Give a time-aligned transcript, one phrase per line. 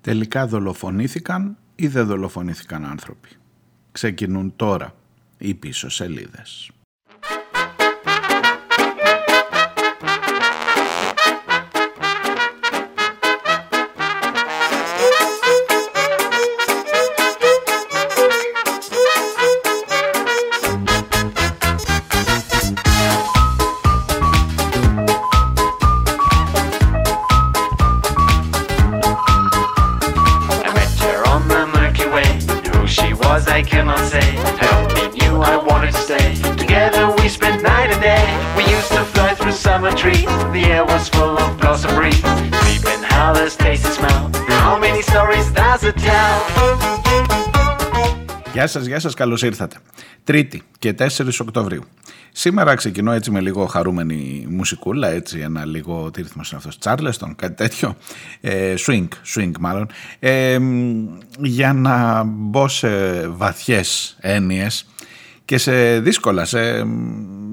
[0.00, 3.28] Τελικά δολοφονήθηκαν ή δεν δολοφονήθηκαν άνθρωποι.
[3.92, 4.94] Ξεκινούν τώρα
[5.38, 6.70] οι πίσω σελίδες.
[48.60, 49.76] Γεια σας, γεια σας, καλώς ήρθατε.
[50.24, 51.82] Τρίτη και 4 Οκτωβρίου.
[52.32, 57.34] Σήμερα ξεκινώ έτσι με λίγο χαρούμενη μουσικούλα, έτσι ένα λίγο, τι ρυθμός είναι αυτός, Τσάρλεστον,
[57.36, 57.96] κάτι τέτοιο,
[58.40, 59.86] ε, swing, swing μάλλον,
[60.18, 60.58] ε,
[61.38, 64.86] για να μπω σε βαθιές έννοιες
[65.44, 66.84] και σε δύσκολα, σε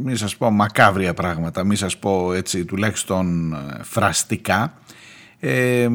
[0.03, 4.73] μη σας πω μακάβρια πράγματα, μη σας πω έτσι τουλάχιστον φραστικά,
[5.39, 5.87] ε,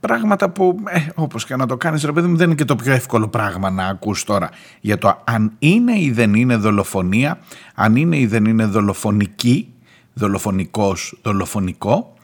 [0.00, 2.76] πράγματα που ε, όπως και να το κάνεις ρε παιδί μου δεν είναι και το
[2.76, 7.38] πιο εύκολο πράγμα να ακούς τώρα για το αν είναι ή δεν είναι δολοφονία,
[7.74, 9.72] αν είναι ή δεν είναι δολοφονική,
[10.12, 12.14] δολοφονικός, δολοφονικό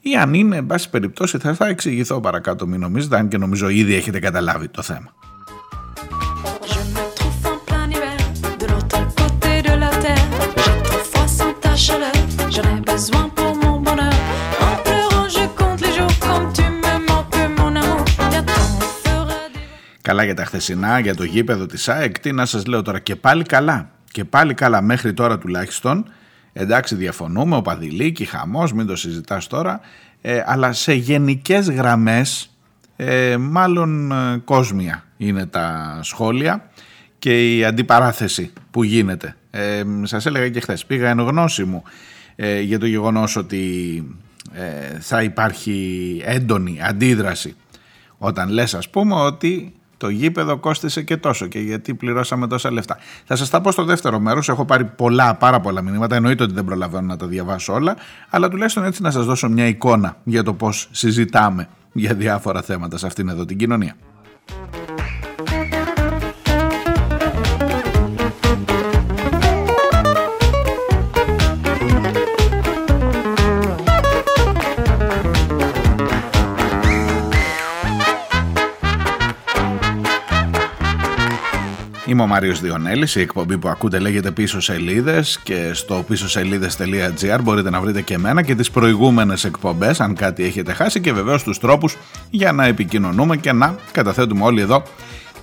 [0.00, 3.68] ή αν είναι, εν πάση περιπτώσει θα, θα εξηγηθώ παρακάτω μην νομίζετε, αν και νομίζω
[3.68, 5.14] ήδη έχετε καταλάβει το θέμα.
[20.04, 23.16] Καλά για τα χθεσινά, για το γήπεδο της ΑΕΚ, τι να σας λέω τώρα και
[23.16, 23.90] πάλι καλά.
[24.12, 26.04] Και πάλι καλά μέχρι τώρα τουλάχιστον.
[26.52, 29.80] Εντάξει διαφωνούμε, ο Παδηλίκη, χαμός, μην το συζητάς τώρα.
[30.20, 32.50] Ε, αλλά σε γενικές γραμμές,
[32.96, 36.70] ε, μάλλον ε, κόσμια είναι τα σχόλια
[37.18, 39.36] και η αντιπαράθεση που γίνεται.
[39.50, 41.82] Ε, σας έλεγα και χθες, πήγα εν γνώση μου
[42.36, 44.04] ε, για το γεγονός ότι
[44.52, 47.56] ε, θα υπάρχει έντονη αντίδραση
[48.18, 49.74] όταν λες ας πούμε ότι
[50.04, 52.98] το γήπεδο κόστησε και τόσο και γιατί πληρώσαμε τόσα λεφτά.
[53.24, 54.48] Θα σας τα πω στο δεύτερο μέρος.
[54.48, 56.16] Έχω πάρει πολλά, πάρα πολλά μηνύματα.
[56.16, 57.96] Εννοείται ότι δεν προλαβαίνω να τα διαβάσω όλα,
[58.30, 62.98] αλλά τουλάχιστον έτσι να σας δώσω μια εικόνα για το πώς συζητάμε για διάφορα θέματα
[62.98, 63.94] σε αυτήν εδώ την κοινωνία.
[82.14, 87.38] Είμαι ο Μάριος Διονέλης, η εκπομπή που ακούτε λέγεται πίσω σελίδες και στο πίσω σελίδες.gr
[87.42, 91.42] μπορείτε να βρείτε και εμένα και τις προηγούμενες εκπομπές αν κάτι έχετε χάσει και βεβαίως
[91.42, 91.96] τους τρόπους
[92.30, 94.82] για να επικοινωνούμε και να καταθέτουμε όλοι εδώ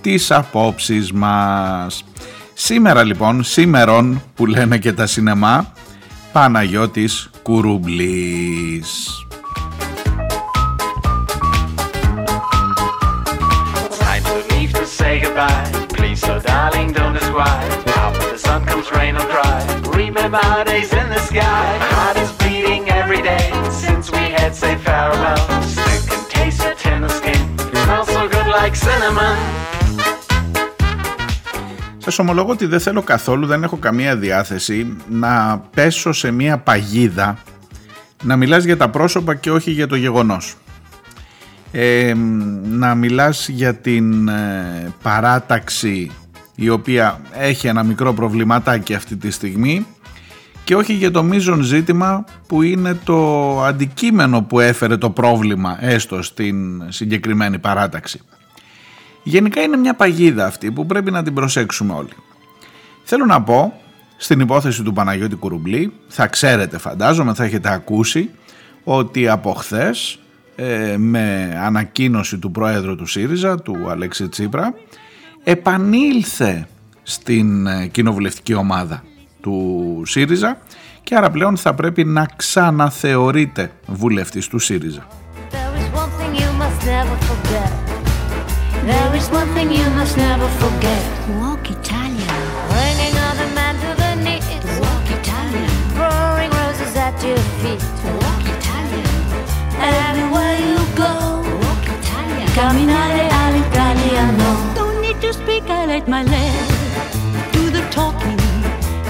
[0.00, 2.04] τις απόψεις μας.
[2.54, 5.72] Σήμερα λοιπόν, σήμερον που λένε και τα σινεμά,
[6.32, 9.22] Παναγιώτης Κουρουμπλής.
[16.26, 17.70] So darling don't describe
[18.04, 19.60] After the sun comes rain or cry
[20.02, 23.46] Remember our days in the sky Heart is beating every day
[23.84, 25.42] Since we had said farewell
[25.74, 29.36] Still can taste your tender skin It smells so good like cinnamon
[31.98, 37.38] Σας ομολογώ ότι δεν θέλω καθόλου, δεν έχω καμία διάθεση να πέσω σε μια παγίδα
[38.22, 40.56] να μιλάς για τα πρόσωπα και όχι για το γεγονός.
[41.74, 42.14] Ε,
[42.64, 46.10] να μιλάς για την ε, παράταξη
[46.54, 49.86] η οποία έχει ένα μικρό προβληματάκι αυτή τη στιγμή
[50.64, 56.22] και όχι για το μείζον ζήτημα που είναι το αντικείμενο που έφερε το πρόβλημα έστω
[56.22, 58.20] στην συγκεκριμένη παράταξη.
[59.22, 62.12] Γενικά είναι μια παγίδα αυτή που πρέπει να την προσέξουμε όλοι.
[63.04, 63.80] Θέλω να πω
[64.16, 68.30] στην υπόθεση του Παναγιώτη Κουρουμπλή, θα ξέρετε φαντάζομαι, θα έχετε ακούσει
[68.84, 70.18] ότι από χθες
[70.56, 74.74] ε, με ανακοίνωση του πρόεδρου του ΣΥΡΙΖΑ, του Αλέξη Τσίπρα,
[75.44, 76.66] επανήλθε
[77.02, 79.02] στην ε, κοινοβουλευτική ομάδα
[79.40, 80.58] του ΣΥΡΙΖΑ
[81.02, 85.06] και άρα πλέον θα πρέπει να ξαναθεωρείται βουλευτής του ΣΥΡΙΖΑ.
[91.72, 92.22] Italian.
[102.54, 104.48] Camminare all'italiano.
[104.74, 106.22] Don't need to speak, I let my
[107.54, 108.38] do the talking.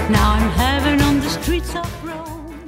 [0.09, 1.93] Now I'm on the streets of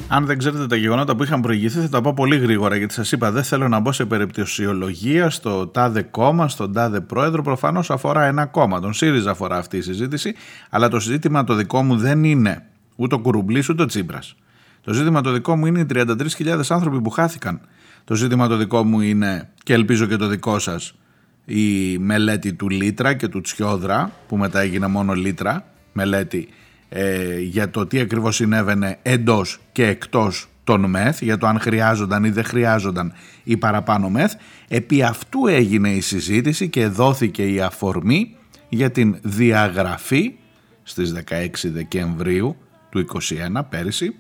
[0.07, 3.11] Αν δεν ξέρετε τα γεγονότα που είχαν προηγηθεί θα τα πω πολύ γρήγορα γιατί σας
[3.11, 8.23] είπα δεν θέλω να μπω σε περιπτωσιολογία στο τάδε κόμμα, στον τάδε πρόεδρο προφανώς αφορά
[8.23, 10.35] ένα κόμμα, τον ΣΥΡΙΖΑ αφορά αυτή η συζήτηση
[10.69, 14.35] αλλά το ζήτημα το δικό μου δεν είναι ούτε ο Κουρουμπλή ούτε ο Τσίπρας.
[14.81, 17.61] Το ζήτημα το δικό μου είναι οι 33.000 άνθρωποι που χάθηκαν
[18.05, 20.95] το ζήτημα το δικό μου είναι και ελπίζω και το δικό σας
[21.45, 26.47] η μελέτη του Λίτρα και του Τσιόδρα που μετά έγινε μόνο Λίτρα μελέτη
[26.89, 32.23] ε, για το τι ακριβώς συνέβαινε εντός και εκτός των ΜΕΘ, για το αν χρειάζονταν
[32.23, 33.13] ή δεν χρειάζονταν
[33.43, 34.33] ή παραπάνω ΜΕΘ.
[34.67, 38.35] Επί αυτού έγινε η συζήτηση και δόθηκε η αφορμή
[38.69, 40.33] για την διαγραφή
[40.83, 42.55] στις 16 Δεκεμβρίου
[42.89, 43.05] του
[43.57, 44.15] 2021 πέρυσι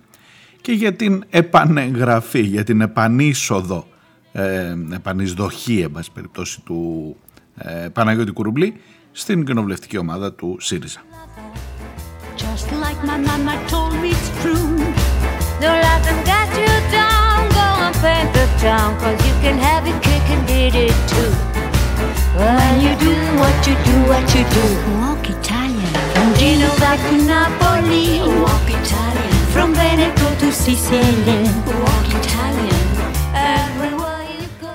[0.65, 3.87] και για την επανεγγραφή, για την επανήσοδο
[4.29, 7.15] στην ε, επανεισδοχή, εν πάση περιπτώσει, του
[7.57, 8.73] ε, Παναγιώτη Κουρουμπλή
[9.11, 11.01] στην κοινοβουλευτική ομάδα του ΣΥΡΙΖΑ.
[29.55, 31.39] From Veneto to Sicily.
[31.83, 32.75] Walk Italian.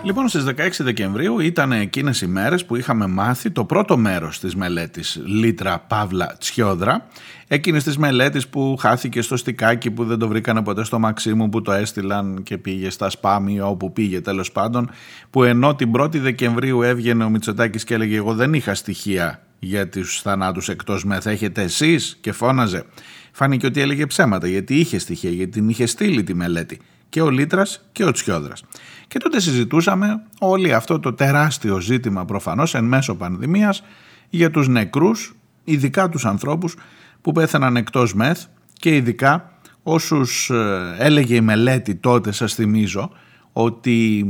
[0.03, 4.57] Λοιπόν, στις 16 Δεκεμβρίου ήταν εκείνες οι μέρες που είχαμε μάθει το πρώτο μέρος της
[4.57, 7.07] μελέτης Λίτρα Παύλα Τσιόδρα,
[7.49, 11.63] εκείνης της μελέτης που χάθηκε στο στικάκι που δεν το βρήκανε ποτέ στο Μαξίμου που
[11.63, 14.91] το έστειλαν και πήγε στα σπάμ ή όπου πήγε τέλος πάντων,
[15.31, 19.89] που ενώ την 1η Δεκεμβρίου έβγαινε ο Μητσοτάκης και έλεγε εγώ δεν είχα στοιχεία για
[19.89, 22.85] τους θανάτους εκτός μεθ, έχετε εσείς; Και φώναζε.
[23.33, 27.31] Φάνηκε ότι έλεγε ψέματα γιατί είχε στοιχεία, γιατί την είχε στείλει τη μελέτη και ο
[27.31, 28.65] Λίτρας και ο Τσιόδρας.
[29.09, 33.83] Και τότε συζητούσαμε όλο αυτό το τεράστιο ζήτημα προφανώς εν μέσω πανδημίας
[34.31, 35.35] για τους νεκρούς,
[35.65, 36.77] ειδικά τους ανθρώπους
[37.21, 39.53] που πέθαναν εκτός μεθ και ειδικά
[39.83, 43.11] όσους ε, έλεγε η μελέτη τότε σας θυμίζω
[43.53, 44.25] ότι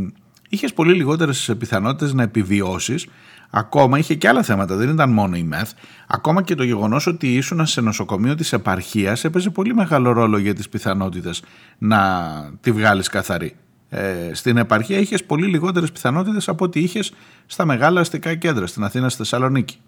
[0.49, 3.06] είχες πολύ λιγότερες πιθανότητες να επιβιώσεις
[3.50, 5.70] Ακόμα είχε και άλλα θέματα, δεν ήταν μόνο η ΜΕΘ.
[6.06, 10.55] Ακόμα και το γεγονός ότι ήσουν σε νοσοκομείο της επαρχίας έπαιζε πολύ μεγάλο ρόλο για
[10.55, 11.43] τις πιθανότητες
[11.79, 12.00] να
[12.61, 13.56] τη βγάλεις καθαρή.
[13.88, 17.12] Ε, στην επαρχία είχες πολύ λιγότερες πιθανότητες από ό,τι είχες
[17.47, 19.79] στα μεγάλα αστικά κέντρα, στην Αθήνα, στη Θεσσαλονίκη.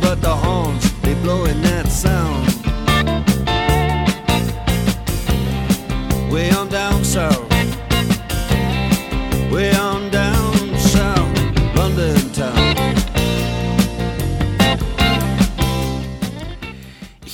[0.00, 1.61] But the horns, they blowing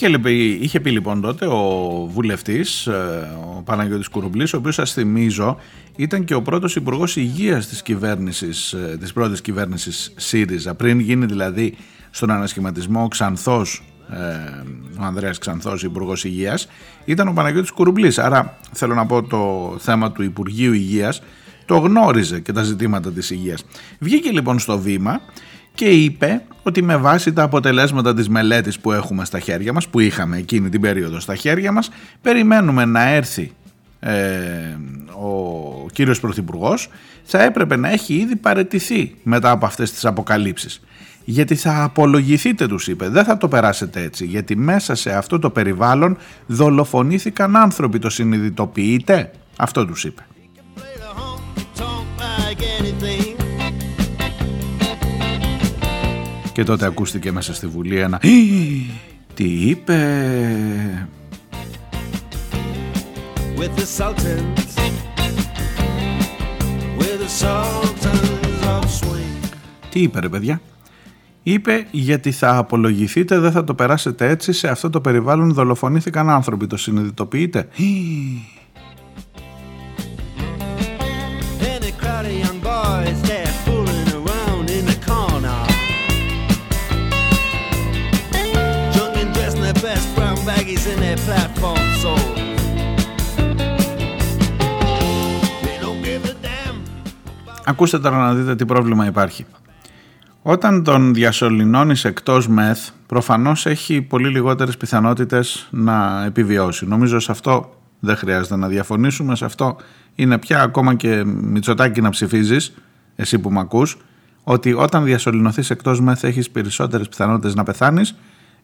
[0.09, 0.31] Είχε,
[0.65, 3.29] είχε πει λοιπόν τότε ο βουλευτής, ε,
[3.59, 5.57] ο Παναγιώτης Κουρουμπλής, ο οποίος σας θυμίζω
[5.97, 11.27] ήταν και ο πρώτος υπουργός υγείας της κυβέρνησης, ε, της πρώτης κυβέρνησης ΣΥΡΙΖΑ, πριν γίνει
[11.27, 11.77] δηλαδή
[12.11, 14.17] στον ανασχηματισμό ο Ξανθός, ε,
[15.01, 16.69] ο Ανδρέας Ξανθός, υπουργός Υγείας,
[17.05, 18.19] ήταν ο Παναγιώτης Κουρουμπλής.
[18.19, 21.23] Άρα θέλω να πω το θέμα του Υπουργείου Υγείας
[21.69, 23.65] το γνώριζε και τα ζητήματα της υγείας.
[23.99, 25.21] Βγήκε λοιπόν στο βήμα
[25.79, 30.01] και είπε ότι με βάση τα αποτελέσματα της μελέτης που έχουμε στα χέρια μας, που
[30.01, 31.91] είχαμε εκείνη την περίοδο στα χέρια μας,
[32.23, 33.53] περιμένουμε να έρθει
[34.01, 34.13] ε,
[35.13, 36.89] ο κύριος Πρωθυπουργός,
[37.23, 40.81] θα έπρεπε να έχει ήδη παρετηθεί μετά από αυτές τις αποκαλύψεις.
[41.25, 45.51] Γιατί θα απολογηθείτε τους είπε, δεν θα το περάσετε έτσι, γιατί μέσα σε αυτό το
[45.51, 46.17] περιβάλλον
[46.47, 50.23] δολοφονήθηκαν άνθρωποι, το συνειδητοποιείτε, αυτό τους είπε.
[56.59, 58.21] Και τότε ακούστηκε μέσα στη Βουλή ένα
[59.35, 59.97] «Τι είπε...»
[63.57, 64.75] With the Sultans
[66.99, 69.49] With the Sultans of Swing
[69.91, 70.61] Τι είπε ρε παιδιά;
[71.43, 76.67] Είπε γιατί θα απολογηθείτε, δεν θα το περάσετε έτσι, σε αυτό το περιβάλλον δολοφονήθηκαν άνθρωποι,
[76.67, 77.69] το συνειδητοποιείτε;
[97.69, 99.47] Ακούστε τώρα να δείτε τι πρόβλημα υπάρχει.
[100.43, 106.87] Όταν τον διασωληνώνεις εκτός μεθ, προφανώς έχει πολύ λιγότερες πιθανότητες να επιβιώσει.
[106.87, 109.77] Νομίζω σε αυτό δεν χρειάζεται να διαφωνήσουμε, σε αυτό
[110.15, 112.75] είναι πια ακόμα και μυτσοτάκι να ψηφίζεις,
[113.17, 113.97] εσύ που με ακούς,
[114.45, 118.15] ότι όταν διασωληνωθείς εκτός μεθ έχεις περισσότερες πιθανότητες να πεθάνεις,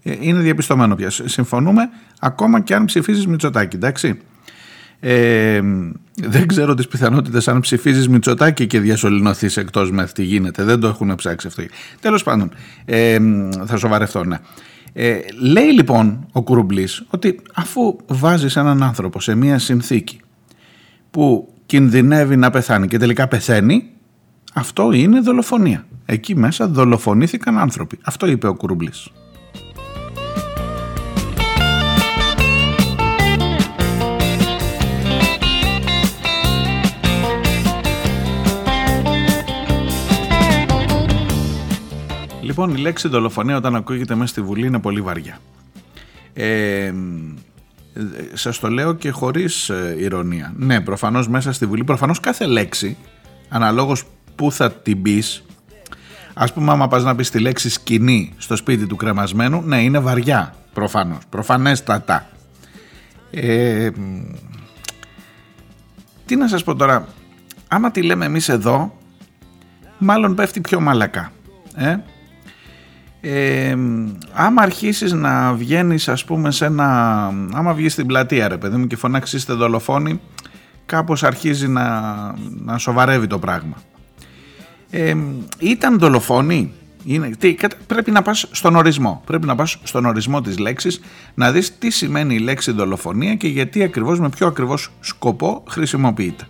[0.02, 1.10] ε, είναι διαπιστωμένο πια.
[1.10, 1.88] Συμφωνούμε
[2.20, 4.20] ακόμα και αν ψηφίζεις μυτσοτάκι, εντάξει.
[5.00, 5.60] Ε,
[6.14, 10.64] δεν ξέρω τις πιθανότητες αν ψηφίζεις Μητσοτάκη και διασωληνωθείς εκτός με τι γίνεται.
[10.64, 11.62] Δεν το έχουν ψάξει αυτό.
[12.00, 12.50] Τέλος πάντων,
[12.84, 13.18] ε,
[13.64, 14.38] θα σοβαρευτώ, ναι.
[14.92, 20.20] Ε, λέει λοιπόν ο Κουρουμπλής ότι αφού βάζεις έναν άνθρωπο σε μια συνθήκη
[21.10, 23.90] που κινδυνεύει να πεθάνει και τελικά πεθαίνει,
[24.54, 25.86] αυτό είναι δολοφονία.
[26.04, 27.98] Εκεί μέσα δολοφονήθηκαν άνθρωποι.
[28.02, 29.10] Αυτό είπε ο Κουρουμπλής.
[42.56, 45.38] Λοιπόν, η λέξη δολοφονία όταν ακούγεται μέσα στη Βουλή είναι πολύ βαριά.
[46.34, 46.92] Ε,
[48.32, 50.52] σας το λέω και χωρίς ε, ηρωνία.
[50.56, 52.96] Ναι, προφανώς μέσα στη Βουλή, προφανώς κάθε λέξη,
[53.48, 55.44] αναλόγως που θα την πεις.
[56.34, 59.98] Ας πούμε άμα πας να πεις τη λέξη σκηνή στο σπίτι του κρεμασμένου, ναι είναι
[59.98, 62.28] βαριά προφανώς, προφανέστατα.
[63.30, 63.90] Ε,
[66.26, 67.08] τι να σας πω τώρα,
[67.68, 68.98] άμα τη λέμε εμείς εδώ,
[69.98, 71.32] μάλλον πέφτει πιο μαλακά.
[71.74, 71.96] Ε;
[73.26, 73.76] Ε,
[74.32, 78.86] άμα αρχίσεις να βγαίνεις ας πούμε σε ένα άμα βγεις στην πλατεία ρε παιδί μου
[78.86, 80.20] και φωνάξεις είστε δολοφόνοι
[80.86, 82.00] κάπως αρχίζει να,
[82.50, 83.76] να σοβαρεύει το πράγμα.
[84.90, 85.16] Ε,
[85.58, 86.72] ήταν δολοφόνοι;
[87.04, 89.22] Είναι, τι, πρέπει να πας στον ορισμό.
[89.26, 91.00] Πρέπει να πας στον ορισμό της λέξης
[91.34, 96.46] να δεις τι σημαίνει η λέξη δολοφονία και γιατί ακριβώς με ποιο ακριβώς σκοπό χρησιμοποιείται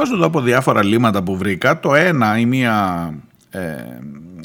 [0.00, 1.80] Σας διαβάζω εδώ από διάφορα λίματα που βρήκα.
[1.80, 3.14] Το ένα, η μία
[3.50, 3.60] ε,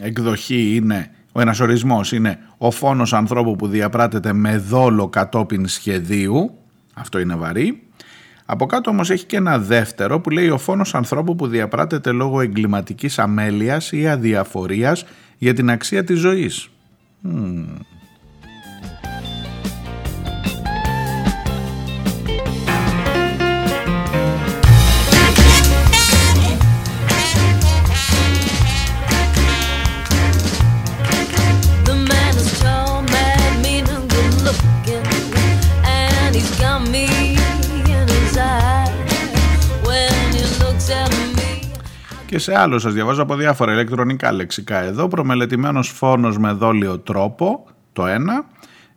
[0.02, 6.58] εκδοχή είναι, ο ένας ορισμός είναι ο φόνος ανθρώπου που διαπράτεται με δόλο κατόπιν σχεδίου.
[6.94, 7.82] Αυτό είναι βαρύ.
[8.46, 12.42] Από κάτω όμως έχει και ένα δεύτερο που λέει ο φόνος ανθρώπου που διαπράτεται λόγω
[12.42, 15.06] εγκληματικής αμέλειας ή αδιαφορίας
[15.38, 16.70] για την αξία της ζωής.
[42.36, 47.66] Και σε άλλο σας διαβάζω από διάφορα ηλεκτρονικά λεξικά εδώ, προμελετημένος φόνος με δόλιο τρόπο,
[47.94, 48.46] το ένα,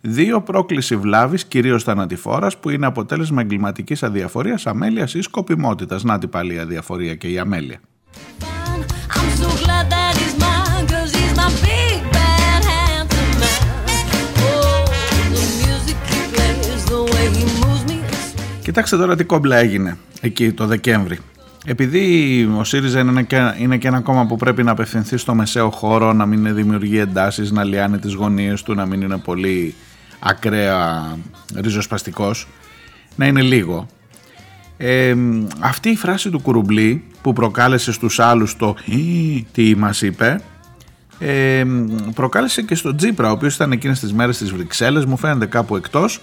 [0.01, 6.05] Δύο, πρόκληση βλάβης, κυρίως θανατηφόρας, που είναι αποτέλεσμα εγκληματικής αδιαφορίας, αμέλειας ή σκοπιμότητας.
[6.05, 7.81] Να την πάλι η αδιαφορία και η αμέλεια.
[18.63, 21.19] Κοιτάξτε τώρα τι κόμπλα έγινε εκεί το Δεκέμβρη.
[21.71, 25.71] Επειδή ο ΣΥΡΙΖΑ είναι και, είναι και ένα κόμμα που πρέπει να απευθυνθεί στο μεσαίο
[25.71, 29.75] χώρο, να μην δημιουργεί εντάσεις, να λιάνει τις γωνίες του, να μην είναι πολύ
[30.19, 31.17] ακραία
[31.55, 32.49] ριζοσπαστικός,
[33.17, 33.87] να είναι λίγο.
[34.77, 35.15] Ε,
[35.61, 38.77] αυτή η φράση του Κουρουμπλή που προκάλεσε στους άλλους το
[39.53, 40.41] τι μας είπε
[41.19, 41.65] ε,
[42.15, 45.77] προκάλεσε και στον Τζίπρα ο οποίος ήταν εκείνες τις μέρες στις Βρυξέλλες μου φαίνεται κάπου
[45.77, 46.21] εκτός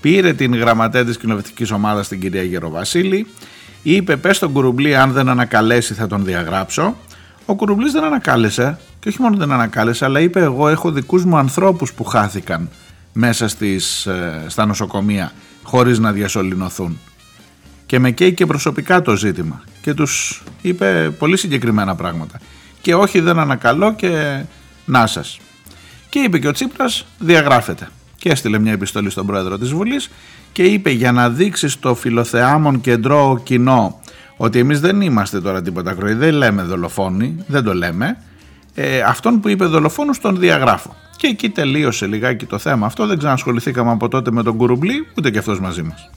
[0.00, 3.26] πήρε την γραμματέα της κοινοβουλευτικής ομάδας την κυρία Γεροβασίλη
[3.94, 6.96] είπε πες στον Κουρουμπλή αν δεν ανακαλέσει θα τον διαγράψω.
[7.46, 11.36] Ο Κουρουμπλής δεν ανακάλεσε και όχι μόνο δεν ανακάλεσε αλλά είπε εγώ έχω δικούς μου
[11.36, 12.68] ανθρώπους που χάθηκαν
[13.12, 16.98] μέσα στις, ε, στα νοσοκομεία χωρίς να διασωληνωθούν.
[17.86, 22.40] Και με καίει και προσωπικά το ζήτημα και τους είπε πολύ συγκεκριμένα πράγματα.
[22.80, 24.42] Και όχι δεν ανακαλώ και
[24.84, 25.38] να σας.
[26.08, 27.88] Και είπε και ο Τσίπρας διαγράφεται.
[28.16, 30.10] Και έστειλε μια επιστολή στον πρόεδρο της Βουλής
[30.56, 34.00] και είπε για να δείξεις στο φιλοθεάμον κεντρό κοινό
[34.36, 38.16] ότι εμείς δεν είμαστε τώρα τίποτα κρόη, δεν λέμε δολοφόνοι, δεν το λέμε,
[38.74, 40.96] ε, αυτόν που είπε δολοφόνος τον διαγράφω.
[41.16, 45.30] Και εκεί τελείωσε λιγάκι το θέμα αυτό, δεν ξανασχοληθήκαμε από τότε με τον Κουρουμπλή, ούτε
[45.30, 46.10] και αυτός μαζί μας.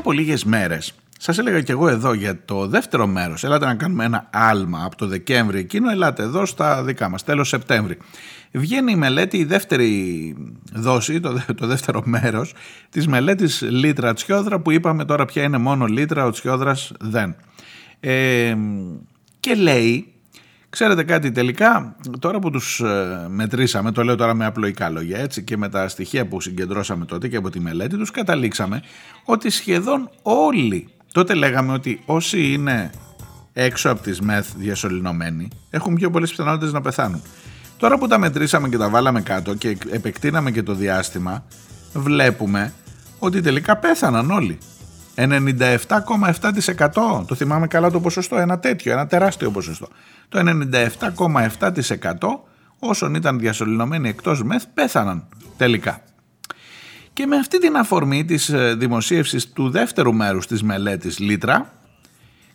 [0.00, 4.04] Από λίγες μέρες σας έλεγα και εγώ εδώ για το δεύτερο μέρος ελάτε να κάνουμε
[4.04, 7.96] ένα άλμα από το Δεκέμβρη εκείνο ελάτε εδώ στα δικά μας τέλος Σεπτέμβρη
[8.52, 10.36] βγαίνει η μελέτη η δεύτερη
[10.72, 12.54] δόση το, το δεύτερο μέρος
[12.90, 17.36] της μελέτης Λίτρα Τσιόδρα που είπαμε τώρα πια είναι μόνο Λίτρα ο Τσιόδρας δεν.
[18.00, 18.56] Ε,
[19.40, 20.12] και λέει
[20.70, 25.42] Ξέρετε κάτι τελικά, τώρα που τους ε, μετρήσαμε, το λέω τώρα με απλοϊκά λόγια έτσι
[25.42, 28.82] και με τα στοιχεία που συγκεντρώσαμε τότε και από τη μελέτη τους καταλήξαμε
[29.24, 32.90] ότι σχεδόν όλοι, τότε λέγαμε ότι όσοι είναι
[33.52, 37.22] έξω από τις μεθ διασωληνωμένοι έχουν πιο πολλές πιθανότητες να πεθάνουν.
[37.76, 41.44] Τώρα που τα μετρήσαμε και τα βάλαμε κάτω και επεκτείναμε και το διάστημα,
[41.92, 42.72] βλέπουμε
[43.18, 44.58] ότι τελικά πέθαναν όλοι.
[45.28, 49.88] 97,7% το θυμάμαι καλά το ποσοστό, ένα τέτοιο, ένα τεράστιο ποσοστό.
[50.28, 52.12] Το 97,7%
[52.78, 56.02] όσων ήταν διασωληνωμένοι εκτός μεθ πέθαναν τελικά.
[57.12, 61.72] Και με αυτή την αφορμή της ε, δημοσίευσης του δεύτερου μέρους της μελέτης Λίτρα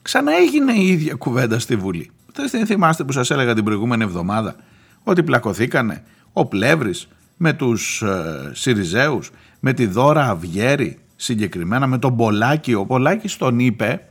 [0.02, 2.12] ξαναέγινε η ίδια κουβέντα στη Βουλή.
[2.34, 4.56] Δεν θυμάστε που σας έλεγα την προηγούμενη εβδομάδα
[5.04, 6.04] ότι πλακωθήκανε
[6.34, 7.08] ο Πλεύρης
[7.38, 12.74] με τους ε, Σιριζέους, με τη Δώρα Αυγέρη συγκεκριμένα, με τον Πολάκη.
[12.74, 14.08] Ο Πολάκης τον είπε,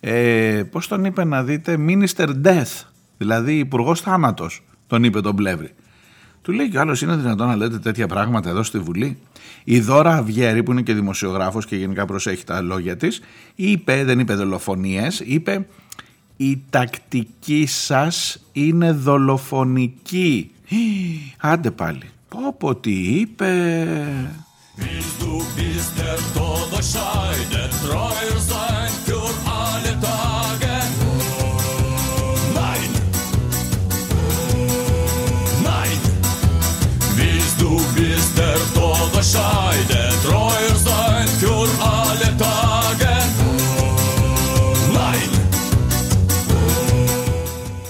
[0.00, 2.84] ε, πώς τον είπε να δείτε, Minister Death,
[3.18, 5.70] δηλαδή Υπουργός Θάνατος, τον είπε τον Πλεύρη.
[6.42, 9.18] Του λέει κι άλλος είναι δυνατόν να λέτε τέτοια πράγματα εδώ στη Βουλή.
[9.64, 13.20] Η Δώρα Αυγέρη που είναι και δημοσιογράφος και γενικά προσέχει τα λόγια της
[13.54, 15.66] είπε, δεν είπε δολοφονίες, είπε
[16.36, 20.50] η τακτική σας είναι δολοφονική.
[21.38, 22.10] Άντε πάλι.
[22.28, 23.96] Πω πω τι είπε.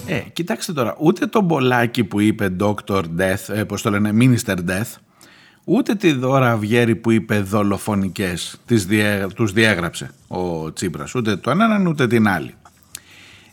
[0.06, 3.02] Ε, κοιτάξτε τώρα, ούτε το μπολάκι που είπε Dr.
[3.18, 4.92] Death, ε, πώς το λένε, Minister Death,
[5.64, 11.50] ούτε τη δώρα Αυγέρη που είπε δολοφονικές, τις διέ, τους διέγραψε ο Τσίπρας, ούτε το
[11.50, 12.54] έναν ούτε την άλλη.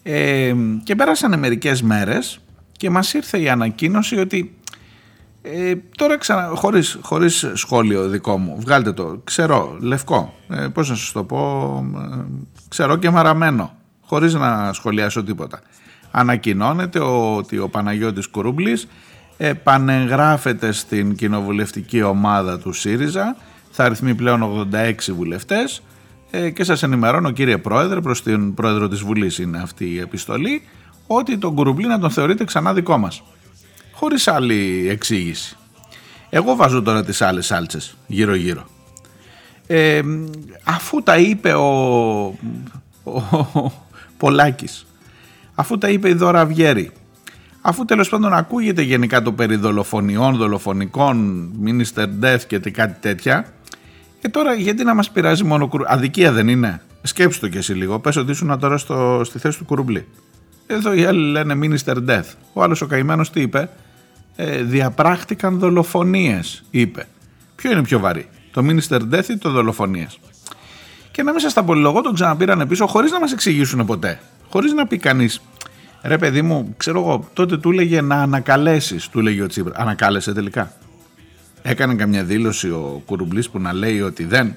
[0.03, 2.39] Ε, και πέρασαν μερικές μέρες
[2.71, 4.53] και μας ήρθε η ανακοίνωση ότι
[5.41, 10.95] ε, τώρα ξανα, χωρίς, χωρίς σχόλιο δικό μου, βγάλτε το, ξερό, λευκό, ε, πώς να
[10.95, 12.25] σας το πω, ε,
[12.67, 13.75] ξερό και μαραμένο,
[14.05, 15.59] χωρίς να σχολιάσω τίποτα.
[16.11, 18.87] Ανακοινώνεται ότι ο Παναγιώτης Κουρούμπλης
[19.41, 23.35] επανεγγράφεται στην κοινοβουλευτική ομάδα του ΣΥΡΙΖΑ,
[23.71, 25.81] θα αριθμεί πλέον 86 βουλευτές
[26.31, 30.61] ε, και σας ενημερώνω κύριε Πρόεδρε, προς την Πρόεδρο της Βουλής είναι αυτή η επιστολή,
[31.07, 33.23] ότι τον Κουρουμπλή να τον θεωρείτε ξανά δικό μας
[33.91, 35.57] χωρίς άλλη εξήγηση.
[36.29, 38.65] Εγώ βάζω τώρα τις άλλες σάλτσες γύρω γύρω.
[39.67, 40.01] Ε,
[40.63, 41.67] αφού τα είπε ο,
[43.03, 43.21] ο,
[43.53, 43.71] ο
[44.17, 44.85] Πολάκης,
[45.55, 46.91] αφού τα είπε η Δώρα Αυγέρη,
[47.61, 53.53] αφού τέλος πάντων ακούγεται γενικά το περί δολοφονιών, δολοφονικών, minister death και κάτι τέτοια,
[54.21, 55.83] και τώρα γιατί να μας πειράζει μόνο κουρου...
[55.87, 57.99] Αδικία δεν είναι; Σκέψου το κι εσύ λίγο.
[57.99, 60.07] Πες ότι ήσουν τώρα στο, στη θέση του κουρουμπλή.
[60.67, 62.23] Εδώ οι άλλοι λένε minister death.
[62.53, 63.69] Ο άλλος ο καημένος τι είπε;
[64.35, 67.07] Ε, διαπράχτηκαν δολοφονίες, είπε.
[67.55, 70.19] Ποιο είναι πιο βαρύ, το Minister Death ή το δολοφονίες;
[71.11, 74.19] Και να μην σας τα πολυλογώ, τον ξαναπήρανε πίσω χωρίς να μας εξηγήσουν ποτέ.
[74.49, 75.41] Χωρίς να πει κανείς,
[76.03, 79.73] ρε παιδί μου, ξέρω εγώ, τότε του έλεγε να ανακαλέσεις, του έλεγε ο Τσίπρα.
[79.77, 80.73] Ανακάλεσε τελικά.
[81.61, 84.55] Έκανε καμιά δήλωση ο Κουρουμπλής που να λέει ότι δεν.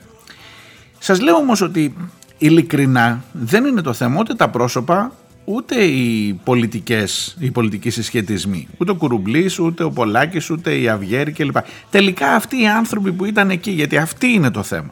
[0.99, 1.95] Σας λέω όμως ότι
[2.39, 5.13] ειλικρινά δεν είναι το θέμα ούτε τα πρόσωπα
[5.45, 11.33] ούτε οι πολιτικές, οι πολιτικοί συσχετισμοί, ούτε ο Κουρουμπλής, ούτε ο Πολάκης, ούτε η Αυγέρη
[11.33, 11.57] κλπ.
[11.91, 14.91] Τελικά αυτοί οι άνθρωποι που ήταν εκεί, γιατί αυτή είναι το θέμα.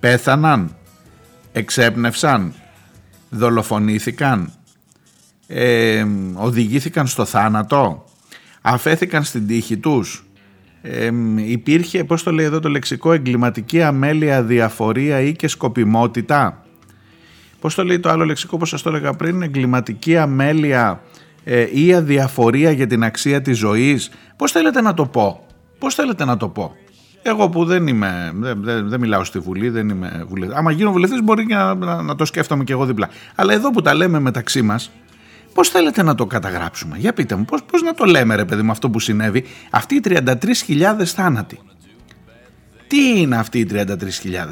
[0.00, 0.76] Πέθαναν,
[1.52, 2.54] εξέπνευσαν,
[3.30, 4.52] δολοφονήθηκαν,
[5.50, 8.04] ε, οδηγήθηκαν στο θάνατο,
[8.62, 10.26] αφέθηκαν στην τύχη τους,
[10.82, 16.62] ε, υπήρχε, πώς το λέει εδώ το λεξικό, εγκληματική αμέλεια, διαφορία ή και σκοπιμότητα;
[17.60, 21.02] Πώς το λέει το άλλο λεξικό όπως σας το έλεγα πριν, εγκληματική αμέλεια
[21.44, 25.46] ε, ή αδιαφορία για την αξία της ζωής; Πώς θέλετε να το πω,
[25.78, 26.74] πώς θέλετε να το πω;
[27.22, 30.56] Εγώ που δεν είμαι, δεν, δεν, δεν μιλάω στη Βουλή, δεν είμαι βουλευτής.
[30.56, 33.08] Άμα γίνω βουλευτής μπορεί και να, να, να, το σκέφτομαι και εγώ διπλά.
[33.34, 34.90] Αλλά εδώ που τα λέμε μεταξύ μας,
[35.58, 38.62] πώς θέλετε να το καταγράψουμε; Για πείτε μου, πώς, πώς να το λέμε ρε παιδί
[38.62, 41.58] με αυτό που συνέβη; Αυτοί οι 33.000 θάνατοι.
[42.86, 43.84] Τι είναι αυτοί οι 33.000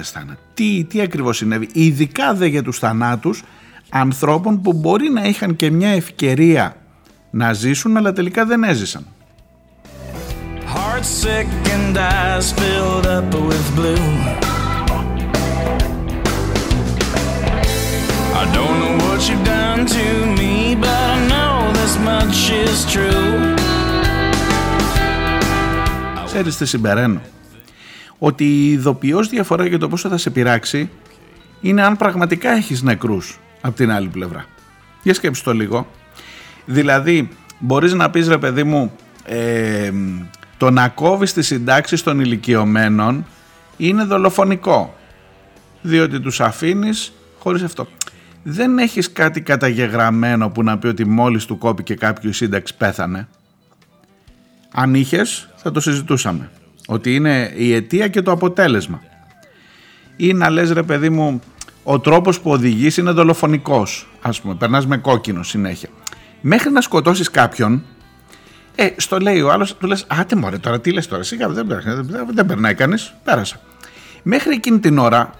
[0.02, 3.42] θάνατοι, τι, τι ακριβώς συνέβη, ειδικά δε για τους θανάτους
[3.90, 6.76] ανθρώπων που μπορεί να είχαν και μια ευκαιρία
[7.30, 9.06] να ζήσουν αλλά τελικά δεν έζησαν.
[26.24, 27.20] Ξέρεις τι συμπεραίνω;
[28.18, 30.90] Ότι η ειδοποιώς διαφορά για το πόσο θα σε πειράξει
[31.60, 34.44] είναι αν πραγματικά έχεις νεκρούς από την άλλη πλευρά.
[35.02, 35.86] Για σκέψου το λίγο.
[36.64, 38.92] Δηλαδή μπορείς να πεις ρε παιδί μου
[39.24, 39.92] ε,
[40.56, 43.26] το να κόβεις τις συντάξεις των ηλικιωμένων
[43.76, 44.94] είναι δολοφονικό
[45.82, 47.88] διότι τους αφήνεις χωρίς αυτό.
[48.48, 53.28] Δεν έχεις κάτι καταγεγραμμένο που να πει ότι μόλις του κόπηκε κάποιο σύνταξη πέθανε;
[54.72, 56.50] Αν είχες, θα το συζητούσαμε.
[56.86, 59.02] Ότι είναι η αιτία και το αποτέλεσμα.
[60.16, 61.40] Ή να λες ρε παιδί μου,
[61.82, 64.08] ο τρόπος που οδηγείς είναι δολοφονικός.
[64.22, 65.88] Ας πούμε, περνάς με κόκκινο συνέχεια.
[66.40, 67.84] Μέχρι να σκοτώσεις κάποιον,
[68.74, 71.66] ε, στο λέει ο άλλος, του λες, άτε μωρέ τώρα, τι λες τώρα, σιγά δεν,
[71.66, 73.60] δεν, δεν περνάει κανείς, πέρασα.
[74.22, 75.30] Μέχρι εκείνη την ώρα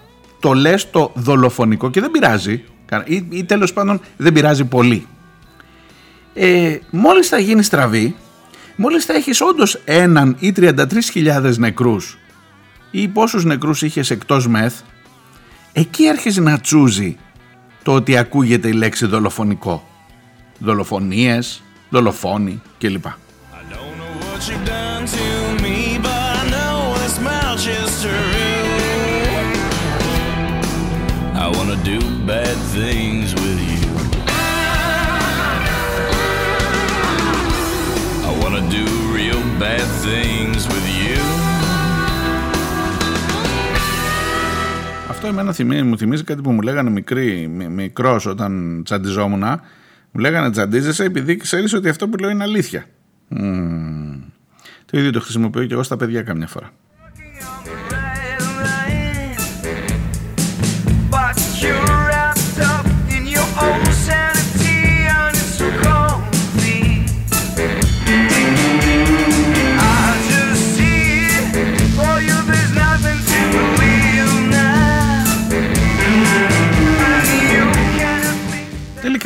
[0.41, 2.65] το λες το δολοφονικό και δεν πειράζει,
[3.05, 5.07] ή, ή τέλος πάντων δεν πειράζει πολύ.
[6.35, 8.17] Ε, μόλις θα γίνει στραβή,
[8.77, 12.19] μόλις θα έχεις όντως έναν ή 33.000 νεκρούς
[12.91, 14.75] ή πόσους νεκρούς είχες εκτός μεθ,
[15.73, 17.17] εκεί αρχίζει να τσούζει
[17.83, 19.89] το ότι ακούγεται η λέξη δολοφονικό.
[20.59, 23.05] Δολοφονίες, δολοφόνοι κλπ.
[31.47, 31.99] I wanna do
[32.31, 33.85] bad things with you.
[38.29, 38.85] I wanna do
[39.19, 41.21] real bad things with you.
[45.09, 49.43] Αυτό εμένα θυμίζει, μου θυμίζει κάτι που μου λέγανε μικρή, μικρός όταν τσαντιζόμουν.
[50.11, 52.85] Μου λέγανε τσαντίζεσαι επειδή ξέρεις ότι αυτό που λέω είναι αλήθεια.
[53.31, 54.19] Mm.
[54.85, 56.73] Το ίδιο το χρησιμοποιώ και εγώ στα παιδιά καμιά φορά.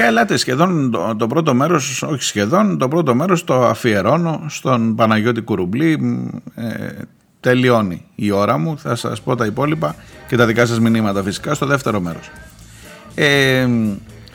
[0.00, 4.94] Τελικά ελάτε σχεδόν το, το πρώτο μέρος, όχι σχεδόν, το πρώτο μέρος το αφιερώνω στον
[4.94, 5.92] Παναγιώτη Κουρουμπλή.
[6.54, 6.88] Ε,
[7.40, 9.94] τελειώνει η ώρα μου, θα σας πω τα υπόλοιπα
[10.28, 12.30] και τα δικά σας μηνύματα φυσικά στο δεύτερο μέρος.
[13.14, 13.68] Ε,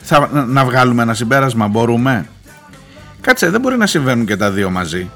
[0.00, 2.26] θα, να βγάλουμε ένα συμπέρασμα, μπορούμε;
[3.20, 5.10] Κάτσε, δεν μπορεί να συμβαίνουν και τα δύο μαζί.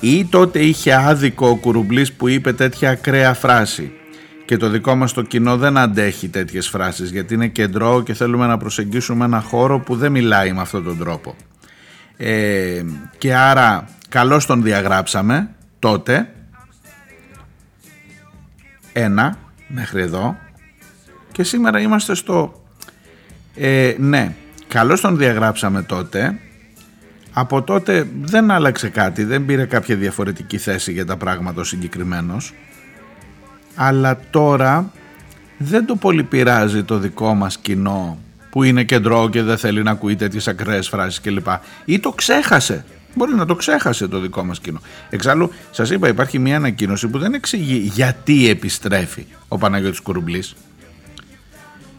[0.00, 3.92] Ή τότε είχε άδικο ο Κουρουμπλής που είπε τέτοια ακραία φράση
[4.50, 8.46] και το δικό μας το κοινό δεν αντέχει τέτοιες φράσεις γιατί είναι κεντρό και θέλουμε
[8.46, 11.36] να προσεγγίσουμε ένα χώρο που δεν μιλάει με αυτόν τον τρόπο.
[12.16, 12.82] Ε,
[13.18, 16.32] και άρα καλώς τον διαγράψαμε τότε.
[18.92, 20.36] Ένα μέχρι εδώ.
[21.32, 22.64] Και σήμερα είμαστε στο
[23.54, 24.34] ε, ναι
[24.68, 26.38] καλώς τον διαγράψαμε τότε.
[27.32, 32.54] Από τότε δεν άλλαξε κάτι δεν πήρε κάποια διαφορετική θέση για τα πράγματα ο συγκεκριμένος
[33.74, 34.92] αλλά τώρα
[35.58, 38.18] δεν το πολύ πειράζει το δικό μας κοινό
[38.50, 41.46] που είναι κεντρό και δεν θέλει να ακούει τέτοιες ακραίες φράσεις κλπ.
[41.84, 42.84] Ή το ξέχασε.
[43.14, 44.80] Μπορεί να το ξέχασε το δικό μας κοινό.
[45.10, 50.54] Εξάλλου, σας είπα, υπάρχει μια ανακοίνωση που δεν εξηγεί γιατί επιστρέφει ο Παναγιώτης Κουρουμπλής.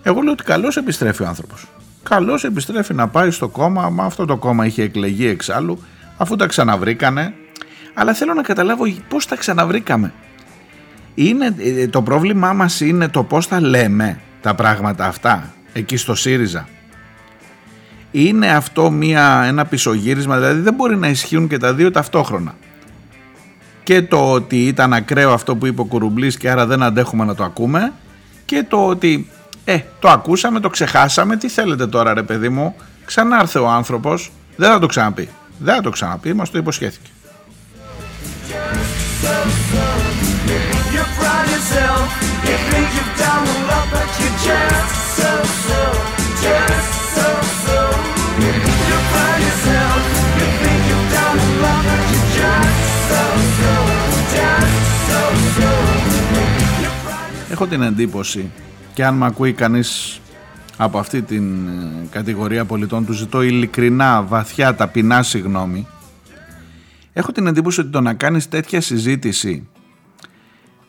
[0.04, 1.68] Εγώ λέω ότι καλώς επιστρέφει ο άνθρωπος.
[2.04, 5.84] Καλώς επιστρέφει να πάει στο κόμμα, μα αυτό το κόμμα είχε εκλεγεί εξάλλου,
[6.18, 7.34] αφού τα ξαναβρήκανε.
[7.94, 10.14] Αλλά θέλω να καταλάβω πώς τα ξαναβρήκαμε
[11.16, 16.16] είναι, ε, το πρόβλημά μας είναι το πώς θα λέμε τα πράγματα αυτά εκεί στο
[16.16, 16.68] ΣΥΡΙΖΑ.
[18.12, 22.56] Είναι αυτό μια, ένα πισωγύρισμα, δηλαδή δεν μπορεί να ισχύουν και τα δύο ταυτόχρονα.
[23.84, 27.36] Και το ότι ήταν ακραίο αυτό που είπε ο Κουρουμπλής και άρα δεν αντέχουμε να
[27.36, 27.94] το ακούμε
[28.46, 29.30] και το ότι
[29.66, 34.72] ε, το ακούσαμε, το ξεχάσαμε, τι θέλετε τώρα ρε παιδί μου, ξανάρθε ο άνθρωπος, δεν
[34.72, 35.30] θα το ξαναπεί.
[35.58, 37.10] Δεν θα το ξαναπεί, μας το υποσχέθηκε.
[57.52, 58.52] Έχω την εντύπωση
[58.94, 60.20] και αν με ακούει κανείς
[60.78, 65.88] από αυτή την ε, κατηγορία πολιτών του ζητώ ειλικρινά, βαθιά, ταπεινά συγγνώμη
[67.14, 69.68] έχω την εντύπωση ότι το να κάνεις τέτοια συζήτηση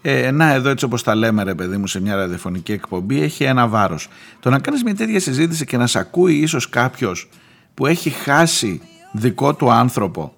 [0.03, 3.45] ε, να εδώ έτσι όπως τα λέμε ρε παιδί μου σε μια ραδιοφωνική εκπομπή έχει
[3.45, 4.09] ένα βάρος.
[4.41, 7.29] Το να κάνεις μια τέτοια συζήτηση και να σε ακούει ίσως κάποιος
[7.75, 8.81] που έχει χάσει
[9.13, 10.35] δικό του άνθρωπο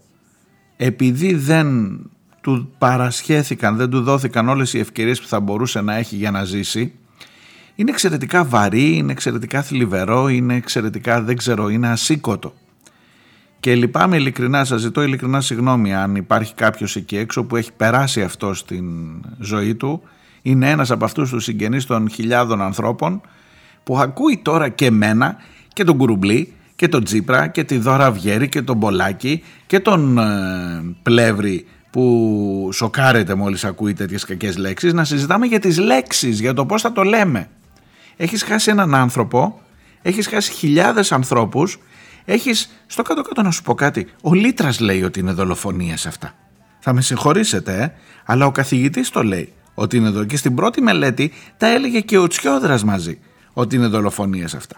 [0.77, 1.98] επειδή δεν
[2.40, 6.44] του παρασχέθηκαν, δεν του δόθηκαν όλες οι ευκαιρίες που θα μπορούσε να έχει για να
[6.44, 6.92] ζήσει
[7.74, 12.55] είναι εξαιρετικά βαρύ, είναι εξαιρετικά θλιβερό, είναι εξαιρετικά δεν ξέρω, είναι ασήκωτο.
[13.64, 18.22] Και λυπάμαι ειλικρινά, σας ζητώ ειλικρινά συγγνώμη αν υπάρχει κάποιος εκεί έξω που έχει περάσει
[18.22, 18.87] αυτό στην
[19.38, 20.03] ζωή του.
[20.42, 23.20] Είναι ένας από αυτούς τους συγγενείς των χιλιάδων ανθρώπων
[23.83, 25.37] που ακούει τώρα και μένα
[25.72, 30.18] και τον Κουρουμπλή και τον Τζίπρα και τη Δώρα Βιέρη και τον Μπολάκη και τον
[30.18, 30.24] ε,
[31.03, 36.66] Πλεύρη που σοκάρεται μόλις ακούει τέτοιες κακές λέξεις να συζητάμε για τις λέξεις, για το
[36.66, 37.48] πώς θα το λέμε.
[38.16, 39.59] Έχεις χάσει έναν άνθρωπο
[40.07, 41.79] έχεις χάσει χιλιάδες ανθρώπους,
[42.24, 46.34] έχεις, στο κάτω-κάτω να σου πω κάτι, ο Λίτρας λέει ότι είναι δολοφονίες αυτά.
[46.78, 47.92] Θα με συγχωρήσετε, ε,
[48.24, 52.18] αλλά ο καθηγητής το λέει ότι είναι εδώ και στην πρώτη μελέτη τα έλεγε και
[52.18, 53.18] ο Τσιόδρας μαζί
[53.52, 54.76] ότι είναι δολοφονίες αυτά.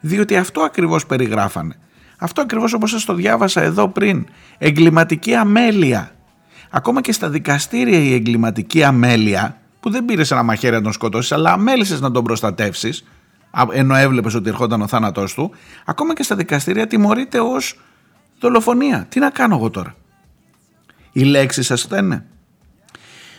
[0.00, 1.76] Διότι αυτό ακριβώς περιγράφανε.
[2.18, 4.26] Αυτό ακριβώς όπως σας το διάβασα εδώ πριν.
[4.58, 6.14] Εγκληματική αμέλεια.
[6.70, 11.32] Ακόμα και στα δικαστήρια η εγκληματική αμέλεια που δεν πήρες ένα μαχαίρι να τον σκοτώσεις,
[11.32, 13.04] αλλά αμέλησες να τον προστατεύσεις,
[13.72, 15.50] ενώ έβλεπες ότι ερχόταν ο θάνατός του,
[15.84, 17.80] ακόμα και στα δικαστήρια τιμωρείται ως
[18.40, 19.06] δολοφονία.
[19.08, 19.94] Τι να κάνω εγώ τώρα;
[21.12, 22.26] Οι λέξεις σας φταίνε.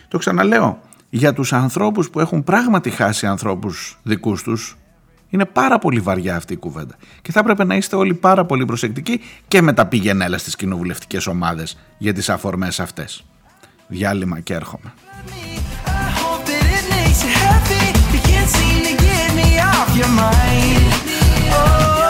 [0.08, 4.76] Το ξαναλέω, για τους ανθρώπους που έχουν πράγματι χάσει ανθρώπους δικούς τους,
[5.28, 6.94] είναι πάρα πολύ βαριά αυτή η κουβέντα.
[7.22, 11.26] Και θα έπρεπε να είστε όλοι πάρα πολύ προσεκτικοί και με τα πηγενέλα στις κοινοβουλευτικές
[11.26, 13.24] ομάδες για τις αφορμές αυτές.
[13.88, 14.92] Διάλειμμα και έρχομαι.
[19.96, 20.92] Your mind.
[21.52, 22.03] Oh,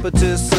[0.00, 0.57] competition.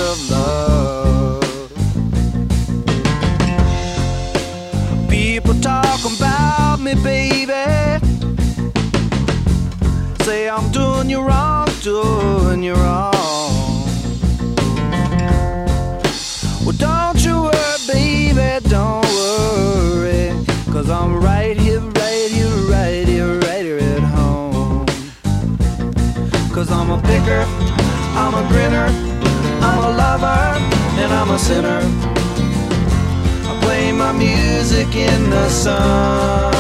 [35.50, 36.54] Sun.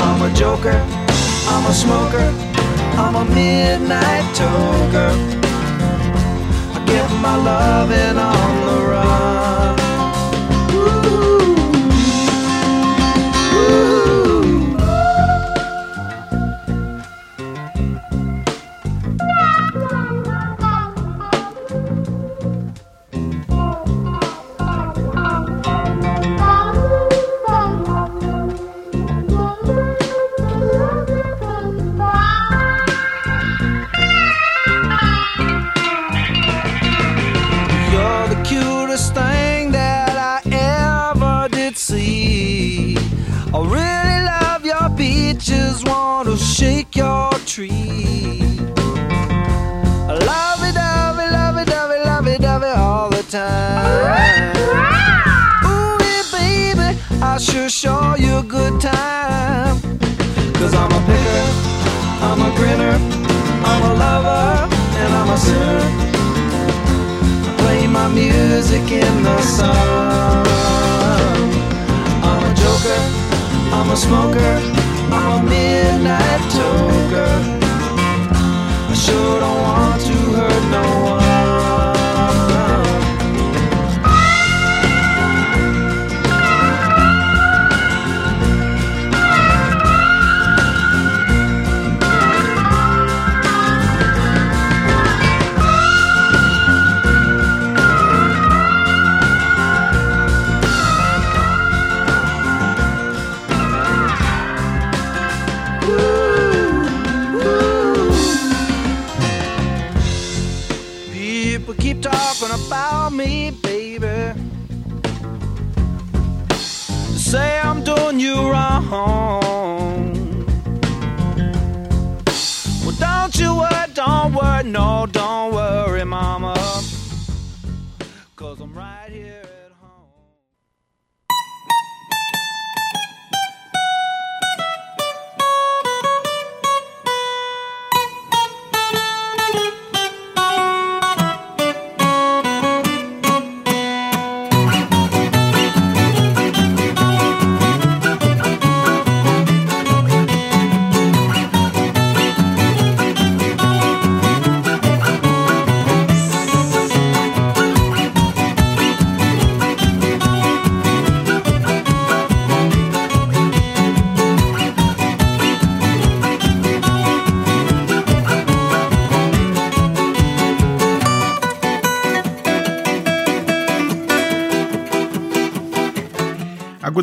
[0.00, 0.78] I'm a joker,
[1.48, 2.28] I'm a smoker,
[2.96, 5.10] I'm a midnight toker.
[6.74, 8.45] I get my loving on the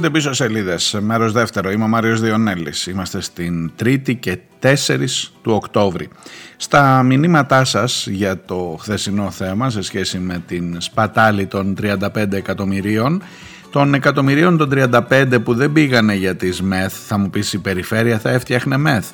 [0.05, 0.97] Ακούτε πίσω σελίδες.
[1.01, 1.71] Μέρος δεύτερο.
[1.71, 2.87] Είμαι ο Μάριος Διονέλης.
[2.87, 6.09] Είμαστε στην 3η και 4 του Οκτώβρη.
[6.57, 13.21] Στα μηνύματά σας για το χθεσινό θέμα σε σχέση με την σπατάλη των 35 εκατομμυρίων,
[13.69, 18.19] των εκατομμυρίων των 35 που δεν πήγανε για τις ΜΕΘ, θα μου πεις η περιφέρεια
[18.19, 19.05] θα έφτιαχνε ΜΕΘ.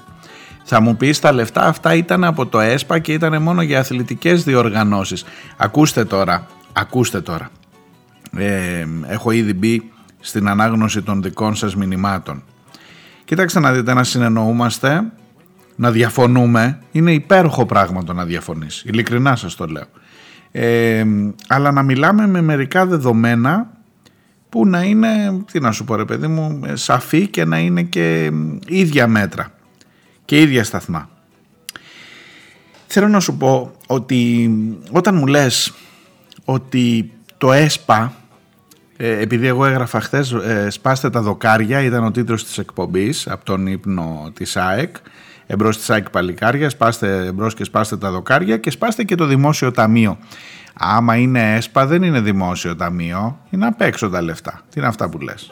[0.64, 4.44] Θα μου πεις τα λεφτά αυτά ήταν από το ΕΣΠΑ και ήταν μόνο για αθλητικές
[4.44, 5.26] διοργανώσεις.
[5.58, 7.50] Ακούστε τώρα, ακούστε τώρα.
[8.38, 12.44] Ε, έχω ήδη μπει στην ανάγνωση των δικών σας μηνυμάτων.
[13.26, 15.04] Κοιτάξτε να δείτε να συνεννοούμαστε,
[15.76, 19.86] να διαφωνούμε, είναι υπέροχο πράγμα το να διαφωνείς, ειλικρινά σας το λέω.
[20.52, 21.06] Ε,
[21.48, 23.72] αλλά να μιλάμε με μερικά δεδομένα
[24.50, 28.32] που να είναι, τι να σου πω ρε παιδί μου, σαφή και να είναι και
[28.68, 29.52] ίδια μέτρα
[30.26, 31.10] και ίδια σταθμά.
[32.88, 34.52] Θέλω να σου πω ότι
[34.92, 35.74] όταν μου λες
[36.46, 38.19] ότι το ΕΣΠΑ ε,
[39.02, 43.68] επειδή εγώ έγραφα χθες, ε, σπάστε τα δοκάρια, ήταν ο τίτλος της εκπομπής από τον
[43.68, 44.96] ύπνο της ΑΕΚ.
[45.48, 49.72] Εμπρός της ΑΕΚ παλικάρια, σπάστε εμπρός και σπάστε τα δοκάρια και σπάστε και το δημόσιο
[49.72, 50.18] ταμείο.
[50.74, 54.62] Άμα είναι ΕΣΠΑ δεν είναι δημόσιο ταμείο, είναι απ' έξω τα λεφτά.
[54.70, 55.52] Τι είναι αυτά που λες;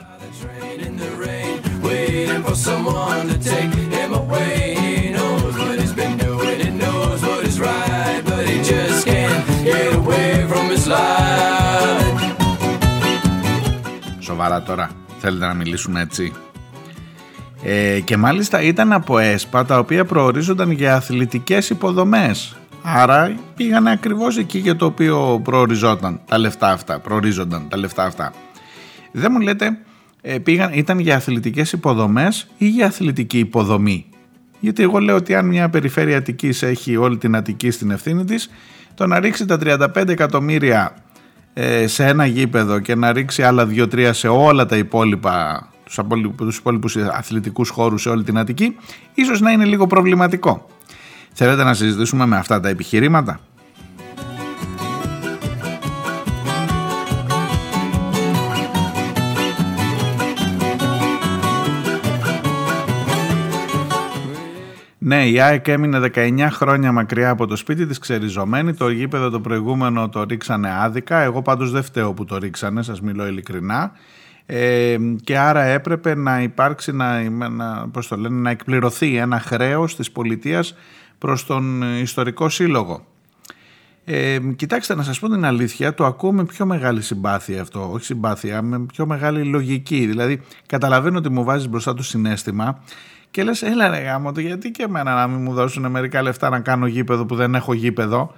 [14.37, 14.89] Σοβαρά τώρα.
[15.19, 16.33] Θέλετε να μιλήσουμε έτσι.
[17.63, 22.57] Ε, και μάλιστα ήταν από ΕΣΠΑ τα οποία προορίζονταν για αθλητικές υποδομές.
[22.83, 28.33] Άρα πήγανε ακριβώς εκεί για το οποίο προοριζόταν τα λεφτά αυτά, προορίζονταν τα λεφτά αυτά.
[29.11, 29.77] Δεν μου λέτε,
[30.21, 34.05] ε, πήγαν, ήταν για αθλητικές υποδομές ή για αθλητική υποδομή;
[34.59, 38.49] Γιατί εγώ λέω ότι αν μια περιφέρεια Αττικής έχει όλη την Αττική στην ευθύνη της,
[38.93, 41.06] το να ρίξει τα 35 εκατομμύρια ε,
[41.85, 45.67] σε ένα γήπεδο και να ρίξει άλλα 2-3 σε όλα τα υπόλοιπα
[46.37, 48.75] τους υπόλοιπους αθλητικούς χώρους σε όλη την Αττική
[49.13, 50.67] ίσως να είναι λίγο προβληματικό.
[51.33, 53.39] Θέλετε να συζητήσουμε με αυτά τα επιχειρήματα;
[65.07, 68.73] Ναι, η ΑΕΚ έμεινε 19 χρόνια μακριά από το σπίτι της ξεριζωμένη.
[68.73, 71.19] Το γήπεδο το προηγούμενο το ρίξανε άδικα.
[71.19, 73.91] Εγώ πάντως δεν φταίω που το ρίξανε, σας μιλώ ειλικρινά.
[74.45, 79.95] Ε, και άρα έπρεπε να υπάρξει, να, να, πώς το λένε, να εκπληρωθεί ένα χρέος
[79.95, 80.75] της πολιτείας
[81.17, 83.05] προς τον ιστορικό σύλλογο.
[84.05, 88.05] Ε, κοιτάξτε να σας πω την αλήθεια, το ακούω με πιο μεγάλη συμπάθεια αυτό, όχι
[88.05, 90.05] συμπάθεια, με πιο μεγάλη λογική.
[90.05, 92.79] Δηλαδή καταλαβαίνω ότι μου βάζεις μπροστά το συνέστημα
[93.31, 96.49] και λες έλα ρε γάμο το γιατί και εμένα να μην μου δώσουν μερικά λεφτά
[96.49, 98.33] να κάνω γήπεδο που δεν έχω γήπεδο;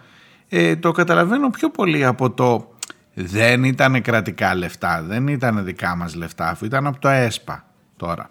[0.49, 2.73] Ε, το καταλαβαίνω πιο πολύ από το
[3.13, 7.65] δεν ήταν κρατικά λεφτά δεν ήταν δικά μας λεφτά αφού ήταν από το ΕΣΠΑ
[7.97, 8.29] τώρα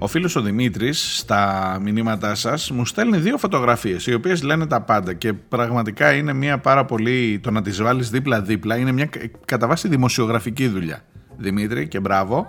[0.09, 5.13] φίλος ο Δημήτρης στα μηνύματά σας μου στέλνει δύο φωτογραφίες οι οποίες λένε τα πάντα
[5.13, 9.09] και πραγματικά είναι μια πάρα πολύ το να τις βάλεις δίπλα-δίπλα είναι μια
[9.45, 11.03] κατά βάση δημοσιογραφική δουλειά.
[11.37, 12.47] Δημήτρη και μπράβο.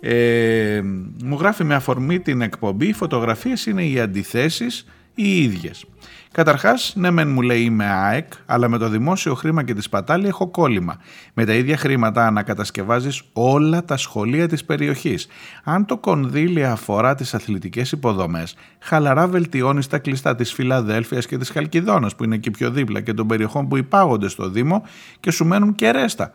[0.00, 0.80] Ε,
[1.24, 5.84] μου γράφει με αφορμή την εκπομπή οι φωτογραφίες είναι οι αντιθέσεις οι ίδιες
[6.32, 10.26] Καταρχάς, ναι, μεν μου λέει είμαι ΑΕΚ, αλλά με το δημόσιο χρήμα και τη σπατάλη
[10.26, 10.96] έχω κόλλημα.
[11.34, 15.26] Με τα ίδια χρήματα ανακατασκευάζεις όλα τα σχολεία της περιοχής.
[15.64, 21.50] Αν το κονδύλι αφορά τις αθλητικές υποδομές, χαλαρά βελτιώνεις τα κλειστά της Φιλαδέλφιας και της
[21.50, 24.82] Χαλκιδόνας, που είναι εκεί πιο δίπλα, και των περιοχών που υπάγονται στο Δήμο
[25.20, 26.32] και σου μένουν και ρέστα.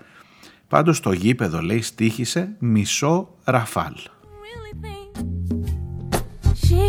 [0.68, 3.94] Πάντως το γήπεδο λέει στήχησε μισό ραφάλ.
[6.68, 6.88] She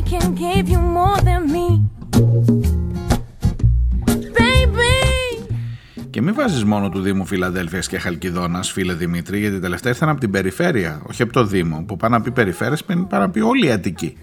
[6.20, 10.30] μην βάζεις μόνο του Δήμου Φιλαδέλφιας και Χαλκιδόνα, φίλε Δημήτρη, γιατί τελευταία ήρθαν από την
[10.30, 11.84] περιφέρεια, όχι από το Δήμο.
[11.86, 14.16] Που πάνε να πει περιφέρειες, πάνε να πει όλη η Αττική.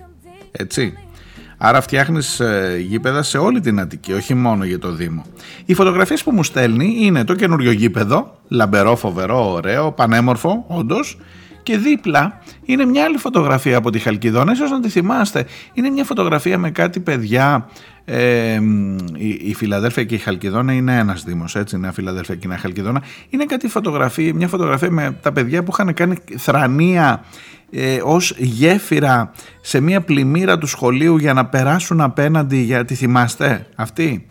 [0.51, 0.93] Έτσι.
[1.57, 5.25] Άρα φτιάχνεις ε, γήπεδα σε όλη την Αττική, όχι μόνο για το Δήμο.
[5.65, 11.17] Οι φωτογραφίες που μου στέλνει είναι το καινούριο γήπεδο, λαμπερό, φοβερό, ωραίο, πανέμορφο, όντως.
[11.63, 15.45] Και δίπλα είναι μια άλλη φωτογραφία από τη Χαλκιδόνα, ίσως να τη θυμάστε.
[15.73, 17.69] Είναι μια φωτογραφία με κάτι παιδιά.
[18.07, 18.59] Ε,
[19.17, 23.01] η, η Φιλαδέλφια και η Χαλκιδόνα είναι ένας δήμος, έτσι, είναι Φιλαδέλφια και η Χαλκιδόνα.
[23.29, 27.23] Είναι κάτι φωτογραφία, μια φωτογραφία με τα παιδιά που είχαν κάνει θρανία
[27.71, 29.31] ε, ως γέφυρα
[29.61, 34.25] σε μια πλημμύρα του σχολείου για να περάσουν απέναντι, για τη θυμάστε αυτή;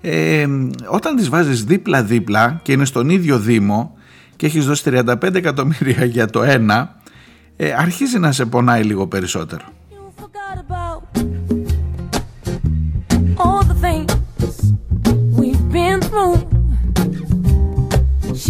[0.00, 0.46] Ε,
[0.86, 3.96] όταν τις βάζεις δίπλα-δίπλα και είναι στον ίδιο δήμο
[4.36, 6.96] και έχεις δώσει 35 εκατομμύρια για το ένα,
[7.56, 9.64] ε, αρχίζει να σε πονάει λίγο περισσότερο.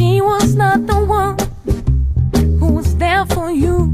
[0.00, 1.36] She was not the one
[2.58, 3.92] who was there for you.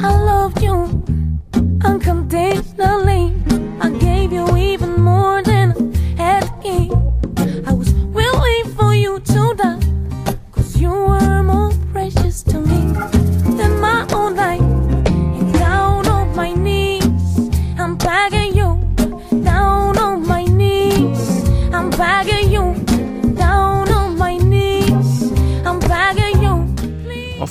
[0.00, 0.76] I loved you
[1.84, 3.34] unconditionally.
[3.80, 6.78] I gave you even more than I had to.
[7.66, 9.81] I was willing for you to die.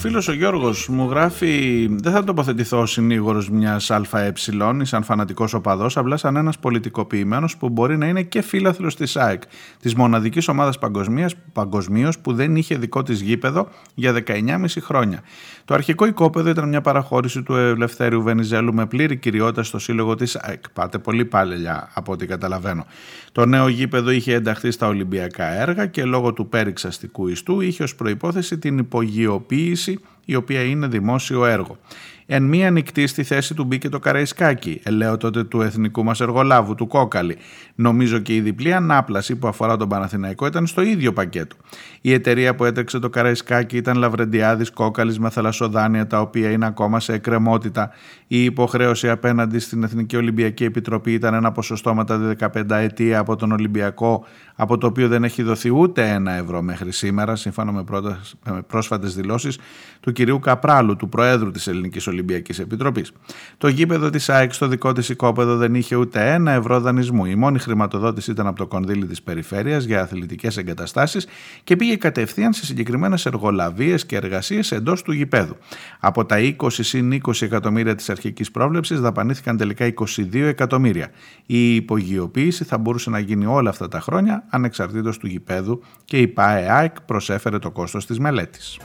[0.02, 4.34] Φίλος ο Γιώργος μου γράφει «Δεν θα τοποθετηθώ ως συνήγορος μιας ΑΕ
[4.82, 9.16] ή σαν φανατικός οπαδός, απλά σαν ένας πολιτικοποιημένος που μπορεί να είναι και φίλαθλος της
[9.16, 9.41] ΑΕΚ,
[9.80, 15.22] της μοναδικής ομάδας παγκοσμίας, παγκοσμίως που δεν είχε δικό της γήπεδο για 19,5 χρόνια.
[15.66, 20.36] Το αρχικό οικόπεδο ήταν μια παραχώρηση του Ελευθέριου Βενιζέλου με πλήρη κυριότητα στο σύλλογο της
[20.36, 20.70] ΑΕΚ.
[20.70, 22.86] Πάτε πολύ πάλελια από ό,τι καταλαβαίνω.
[23.32, 27.95] Το νέο γήπεδο είχε ενταχθεί στα Ολυμπιακά έργα και λόγω του πέριξαστικού ιστού είχε ως
[27.95, 31.77] προϋπόθεση την υπογειοποίηση η οποία είναι δημόσιο έργο.
[32.34, 36.75] Εν μία νυχτή στη θέση του μπήκε το Καραϊσκάκι, ελέω τότε του εθνικού μας εργολάβου,
[36.75, 37.38] του Κόκαλη.
[37.75, 41.55] Νομίζω και η διπλή ανάπλαση που αφορά τον Παναθηναϊκό ήταν στο ίδιο πακέτο.
[42.01, 46.99] Η εταιρεία που έτρεξε το Καραϊσκάκι ήταν Λαβρεντιάδης Κόκαλης με θαλασσοδάνεια τα οποία είναι ακόμα
[46.99, 47.89] σε εκκρεμότητα.
[48.27, 53.36] Η υποχρέωση απέναντι στην Εθνική Ολυμπιακή Επιτροπή ήταν ένα ποσοστό μετά τη 15 ετία από
[53.36, 54.25] τον Ολυμπιακό
[54.55, 58.61] από το οποίο δεν έχει δοθεί ούτε ένα ευρώ μέχρι σήμερα, σύμφωνα με, πρότας, με
[58.61, 59.57] πρόσφατες δηλώσεις
[59.99, 63.11] του κυρίου Καπράλου, του Προέδρου της Ελληνικής Ολυμπιακής Επιτροπής.
[63.57, 67.26] Το γήπεδο της ΑΕΚ στο δικό της οικόπεδο δεν είχε ούτε ένα ευρώ δανεισμού.
[67.26, 71.28] Η μόνη χρηματοδότηση ήταν από το κονδύλι της περιφέρειας για αθλητικές εγκαταστάσεις
[71.63, 75.57] και πήγε κατευθείαν σε συγκεκριμένες εργολαβίες και εργασίες εντός του γηπέδου.
[75.99, 81.11] Από τα 20 συν 20 εκατομμύρια της αρχικής πρόβλεψης δαπανήθηκαν τελικά 22 εκατομμύρια.
[81.45, 86.28] Η υπογειοποίηση θα μπορούσε να γίνει όλα αυτά τα χρόνια ανεξαρτήτως του γηπέδου και η
[86.28, 88.80] ΠΑΕΑΕΚ προσέφερε το κόστος της μελέτης.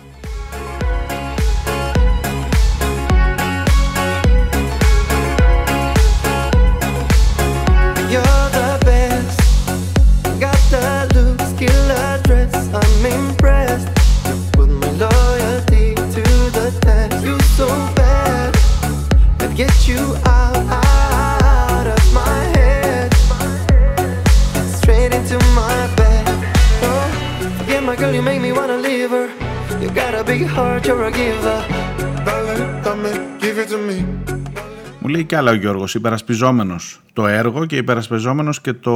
[34.99, 38.93] Μου λέει κι άλλα ο Γιώργος, υπερασπιζόμενος το έργο και υπερασπιζόμενος και το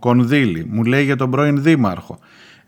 [0.00, 0.66] κονδύλι.
[0.70, 2.18] Μου λέει για τον πρώην δήμαρχο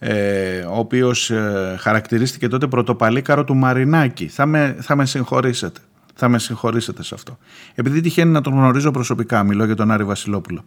[0.04, 4.28] ε, ο οποίος ε, χαρακτηρίστηκε τότε πρωτοπαλίκαρο του Μαρινάκη.
[4.28, 5.80] Θα με, θα με συγχωρήσετε.
[6.14, 7.38] Θα με συγχωρήσετε σε αυτό.
[7.74, 10.64] Επειδή τυχαίνει να τον γνωρίζω προσωπικά, μιλώ για τον Άρη Βασιλόπουλο.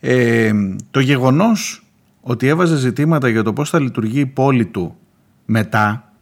[0.00, 0.52] Ε,
[0.90, 1.84] το γεγονός
[2.20, 4.96] ότι έβαζε ζητήματα για το πώς θα λειτουργεί η πόλη του
[5.44, 6.12] μετά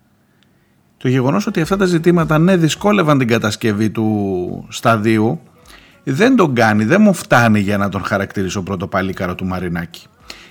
[0.97, 5.41] το γεγονός ότι αυτά τα ζητήματα ναι δυσκόλευαν την κατασκευή του σταδίου
[6.05, 10.07] δεν τον κάνει, δεν μου φτάνει για να τον χαρακτηρίσω πρωτοπαλίκαρο του Μαρινάκη.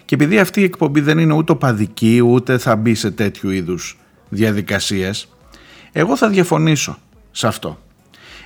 [0.05, 3.97] Και επειδή αυτή η εκπομπή δεν είναι ούτε οπαδική ούτε θα μπει σε τέτοιου είδους
[4.29, 5.27] διαδικασίες
[5.95, 6.97] εγώ θα διαφωνήσω
[7.31, 7.77] σε αυτό.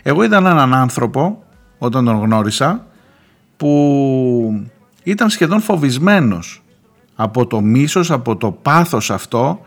[0.03, 1.43] Εγώ είδα έναν άνθρωπο
[1.77, 2.85] όταν τον γνώρισα
[3.57, 4.67] που
[5.03, 6.63] ήταν σχεδόν φοβισμένος
[7.15, 9.61] από το μίσος, από το πάθος αυτό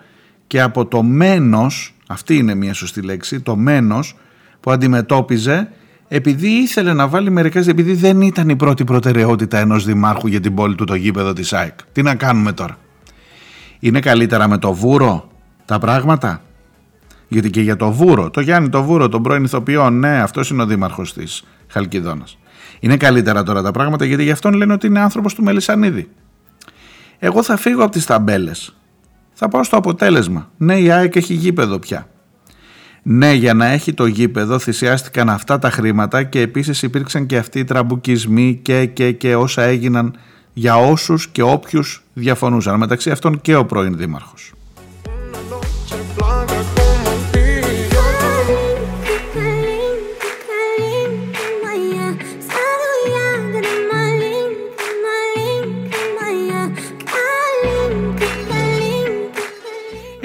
[0.47, 4.17] και από το μένος, αυτή είναι μια σωστή λέξη, το μένος
[4.61, 5.73] που αντιμετώπιζε
[6.13, 10.55] επειδή ήθελε να βάλει μερικές, επειδή δεν ήταν η πρώτη προτεραιότητα ενός δημάρχου για την
[10.55, 11.79] πόλη του το γήπεδο της ΑΕΚ.
[11.93, 12.79] Τι να κάνουμε τώρα;
[13.79, 15.31] Είναι καλύτερα με το βούρο
[15.65, 16.43] τα πράγματα;
[17.29, 20.63] Γιατί και για το βούρο, το Γιάννη το βούρο, τον πρώην ηθοποιό, ναι, αυτός είναι
[20.63, 22.39] ο δήμαρχος της Χαλκιδόνας.
[22.81, 26.09] Είναι καλύτερα τώρα τα πράγματα γιατί γι' αυτόν λένε ότι είναι άνθρωπος του Μελισανίδη.
[27.19, 28.77] Εγώ θα φύγω από τις ταμπέλες.
[29.33, 30.51] Θα πάω στο αποτέλεσμα.
[30.57, 32.09] Ναι, η ΑΕΚ έχει γήπεδο πια.
[33.03, 37.59] Ναι, για να έχει το γήπεδο θυσιάστηκαν αυτά τα χρήματα και επίσης υπήρξαν και αυτοί
[37.59, 40.15] οι τραμπουκισμοί και, και, και όσα έγιναν
[40.53, 42.79] για όσους και όποιους διαφωνούσαν.
[42.79, 44.53] Μεταξύ αυτών και ο πρώην δήμαρχος.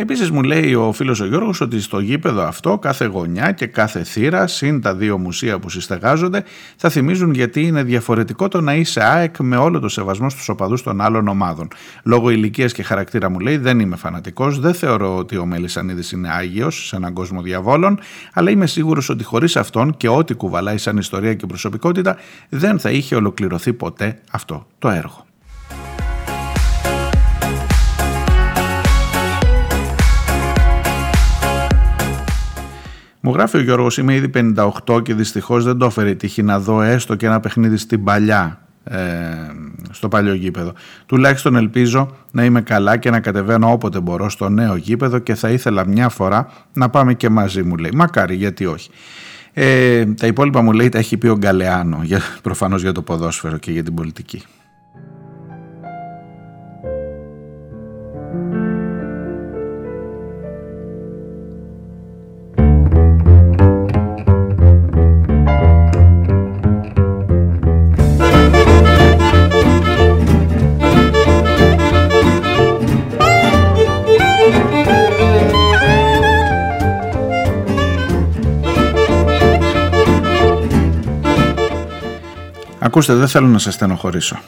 [0.07, 4.03] Επίσης μου λέει ο φίλος ο Γιώργος ότι στο γήπεδο αυτό κάθε γωνιά και κάθε
[4.03, 6.43] θύρα συν τα δύο μουσεία που συστεγάζονται
[6.75, 10.83] θα θυμίζουν γιατί είναι διαφορετικό το να είσαι ΑΕΚ με όλο το σεβασμό στους οπαδούς
[10.83, 11.67] των άλλων ομάδων.
[12.03, 16.29] Λόγω ηλικίας και χαρακτήρα μου λέει δεν είμαι φανατικός, δεν θεωρώ ότι ο Μελισανίδης είναι
[16.31, 17.99] Άγιος σε έναν κόσμο διαβόλων,
[18.33, 22.17] αλλά είμαι σίγουρος ότι χωρίς αυτόν και ό,τι κουβαλάει σαν ιστορία και προσωπικότητα
[22.49, 25.25] δεν θα είχε ολοκληρωθεί ποτέ αυτό το έργο.
[33.25, 34.29] Μου γράφει ο Γιώργος, είμαι ήδη
[34.87, 38.03] 58 και δυστυχώς δεν το έφερε η τύχη να δω έστω και ένα παιχνίδι στην
[38.03, 38.97] παλιά, ε,
[39.91, 40.73] στο παλιό γήπεδο.
[41.05, 45.49] Τουλάχιστον ελπίζω να είμαι καλά και να κατεβαίνω όποτε μπορώ στο νέο γήπεδο και θα
[45.49, 47.91] ήθελα μια φορά να πάμε και μαζί μου λέει.
[47.93, 48.89] Μακάρι γιατί όχι.
[49.53, 53.57] Ε, τα υπόλοιπα μου λέει τα έχει πει ο Γκαλεάνο, για, προφανώς για το ποδόσφαιρο
[53.57, 54.43] και για την πολιτική.
[82.95, 84.39] Ακούστε, δεν θέλω να σας στενοχωρήσω.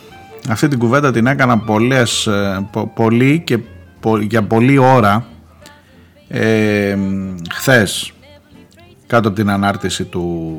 [0.50, 3.58] Αυτή την κουβέντα την έκανα πολλές, ε, πο- πολύ και
[4.00, 5.26] πο- για πολλή ώρα
[6.28, 6.98] ε,
[7.54, 8.12] χθες
[9.08, 10.56] κάτω από την ανάρτηση του,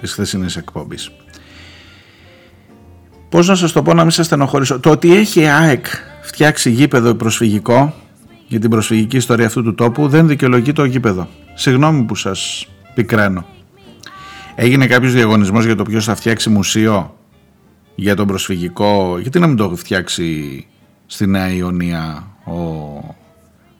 [0.00, 1.10] της χθεσινής εκπομπής.
[3.28, 5.86] Πώς να σας το πω να μην σας στενοχωρήσω; Το ότι έχει η ΑΕΚ
[6.22, 7.94] φτιάξει γήπεδο προσφυγικό
[8.46, 11.28] για την προσφυγική ιστορία αυτού του τόπου δεν δικαιολογεί το γήπεδο.
[11.54, 13.44] Συγγνώμη που σας πικραίνω.
[14.54, 17.14] Έγινε κάποιος διαγωνισμός για το ποιος θα φτιάξει μουσείο;
[17.94, 19.18] Για τον προσφυγικό.
[19.18, 20.66] Γιατί να μην το έχει φτιάξει
[21.06, 22.52] στη Νέα Ιωνία ο,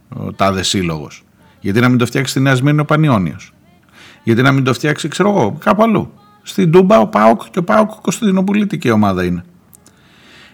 [0.09, 1.25] ο τάδε σύλλογος;
[1.61, 3.53] Γιατί να μην το φτιάξει στη Νέα Σμύρνη ο Πανιόνιος;
[4.23, 7.65] Γιατί να μην το φτιάξει, ξέρω εγώ, κάπου αλλού; Στην Τούμπα ο Πάοκ και ο
[7.65, 9.45] Πάοκ Κωνσταντινοπολίτικη ομάδα είναι.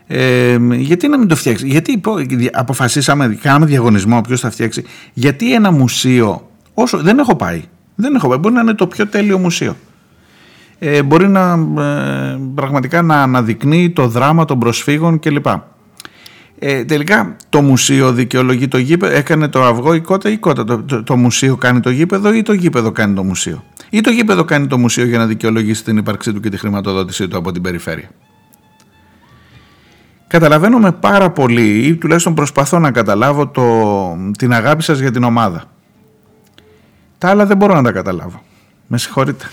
[0.07, 2.15] Ε, γιατί να μην το φτιάξει, γιατί πω,
[2.53, 7.63] αποφασίσαμε, κάναμε διαγωνισμό ποιο θα φτιάξει; Γιατί ένα μουσείο, όσο δεν έχω πάει,
[7.95, 9.77] δεν έχω πάει, μπορεί να είναι το πιο τέλειο μουσείο.
[10.79, 11.53] Ε, μπορεί να
[11.83, 15.47] ε, πραγματικά να αναδεικνύει το δράμα των προσφύγων κλπ.
[16.59, 20.65] Ε, τελικά το μουσείο δικαιολογεί το γήπεδο, έκανε το αυγό η κότα ή η κότα.
[20.65, 24.11] Το, το, το μουσείο κάνει το γήπεδο ή το γήπεδο κάνει το μουσείο; Ή το
[24.11, 27.53] γήπεδο κάνει το μουσείο για να δικαιολογήσει την ύπαρξή του και τη χρηματοδότησή του από
[27.53, 28.11] την περιφέρεια;
[30.27, 35.23] Καταλαβαίνω με πάρα πολύ ή τουλάχιστον προσπαθώ να καταλάβω το, την αγάπη σας για την
[35.23, 35.65] ομάδα.
[37.19, 38.43] Τα άλλα δεν μπορώ να τα καταλάβω.
[38.87, 39.47] Με συγχωρείτε.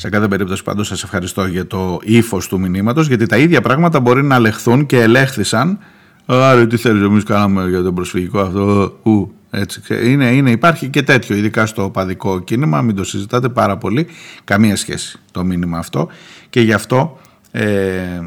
[0.00, 4.00] Σε κάθε περίπτωση πάντως σας ευχαριστώ για το ύφος του μηνύματος γιατί τα ίδια πράγματα
[4.00, 5.78] μπορεί να λεχθούν και ελέγχθησαν
[6.26, 9.80] Άρα τι θέλεις εμείς κάναμε για το προσφυγικό αυτό ου, έτσι.
[10.04, 14.06] Είναι, είναι, υπάρχει και τέτοιο ειδικά στο παδικό κίνημα μην το συζητάτε πάρα πολύ
[14.44, 16.08] καμία σχέση το μήνυμα αυτό
[16.50, 17.18] και γι' αυτό
[17.50, 18.20] ε,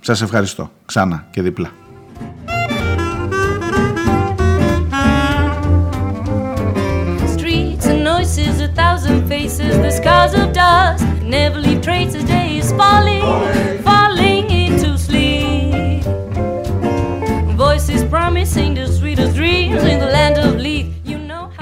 [0.00, 1.70] σας ευχαριστώ ξανά και διπλά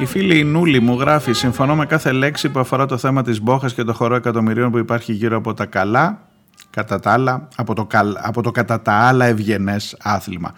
[0.09, 3.74] φίλη η Νούλη μου γράφει Συμφωνώ με κάθε λέξη που αφορά το θέμα της Μπόχας
[3.74, 6.28] και το χορό εκατομμυρίων που υπάρχει γύρω από τα καλά
[6.70, 10.52] κατά τα άλλα, από το, καλ- από το κατά τα άλλα ευγενές άθλημα.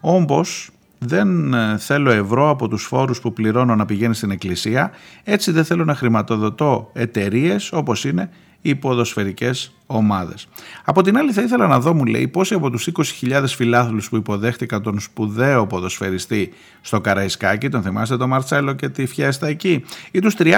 [0.00, 4.90] Όμως δεν ε, θέλω ευρώ από τους φόρους που πληρώνω να πηγαίνει στην εκκλησία,
[5.24, 8.30] έτσι δεν θέλω να χρηματοδοτώ εταιρείες όπως είναι
[8.68, 10.48] οι ποδοσφαιρικές ομάδες.
[10.84, 12.88] Από την άλλη θα ήθελα να δω μου λέει πόσοι από τους
[13.20, 19.06] 20.000 φιλάθλους που υποδέχτηκαν τον σπουδαίο ποδοσφαιριστή στο Καραϊσκάκι, τον θυμάστε τον Μαρτσέλο και τη
[19.06, 20.54] Φιέστα εκεί, ή τους 30.000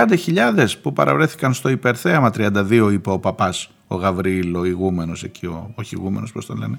[0.82, 5.94] που παραβρέθηκαν στο υπερθέαμα 32 είπε ο παπάς ο Γαβρίλ, ο ηγούμενος εκεί, ο, όχι
[5.94, 6.78] ηγούμενος πώς το λένε,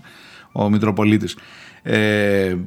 [0.51, 1.39] ο Μητροπολίτης, ε,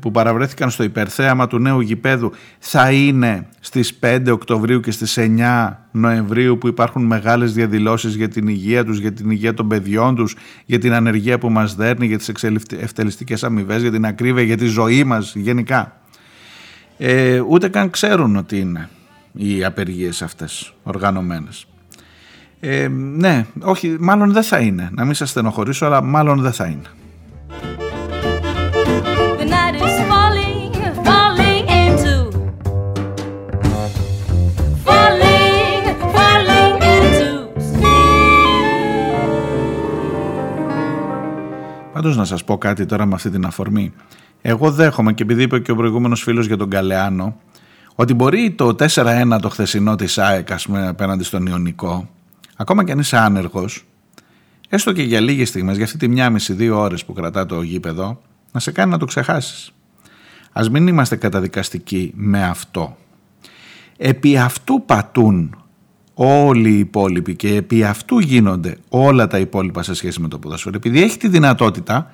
[0.01, 5.79] που παραβρέθηκαν στο υπερθέαμα του νέου γηπέδου θα είναι στις 5 Οκτωβρίου και στις 9
[5.91, 10.37] Νοεμβρίου που υπάρχουν μεγάλες διαδηλώσεις για την υγεία τους, για την υγεία των παιδιών τους,
[10.65, 12.33] για την ανεργία που μας δέρνει, για τις
[12.81, 15.97] ευτελιστικές αμοιβές, για την ακρίβεια, για τη ζωή μας γενικά.
[16.99, 18.89] Ε, ούτε καν ξέρουν ότι είναι
[19.33, 21.67] οι απεργίες αυτές οργανωμένες.
[22.61, 24.89] Ε, ναι, όχι, μάλλον δεν θα είναι.
[24.93, 26.89] Να μην σας στενοχωρήσω, αλλά μάλλον δεν θα είναι.
[41.93, 43.93] Πάντως να σας πω κάτι τώρα με αυτή την αφορμή.
[44.43, 47.37] Εγώ δέχομαι και επειδή είπε και ο προηγούμενος φίλος για τον Καλεάνο
[47.95, 52.09] ότι μπορεί το 4-1 το χθεσινό της ΑΕΚ ας πούμε, απέναντι στον Ιωνικό
[52.57, 53.85] ακόμα και αν είσαι άνεργος
[54.69, 57.63] έστω και για λίγες στιγμές, για αυτή τη μία μισή δύο ώρες που κρατά το
[57.63, 58.21] γήπεδο
[58.53, 59.73] να σε κάνει να το ξεχάσεις.
[60.53, 62.97] Ας μην είμαστε καταδικαστικοί με αυτό.
[63.97, 65.62] Επί αυτού πατούν
[66.15, 70.77] όλοι οι υπόλοιποι και επί αυτού γίνονται όλα τα υπόλοιπα σε σχέση με το ποδόσφαιρο.
[70.77, 72.11] Επειδή έχει τη δυνατότητα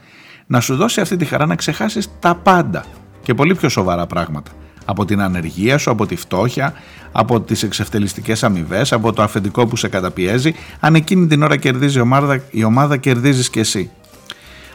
[0.46, 2.84] να σου δώσει αυτή τη χαρά να ξεχάσεις τα πάντα
[3.22, 4.50] και πολύ πιο σοβαρά πράγματα.
[4.84, 6.74] Από την ανεργία σου, από τη φτώχεια,
[7.12, 10.54] από τις εξευτελιστικές αμοιβές, από το αφεντικό που σε καταπιέζει.
[10.80, 13.90] Αν εκείνη την ώρα κερδίζει η ομάδα, η ομάδα κερδίζεις και εσύ.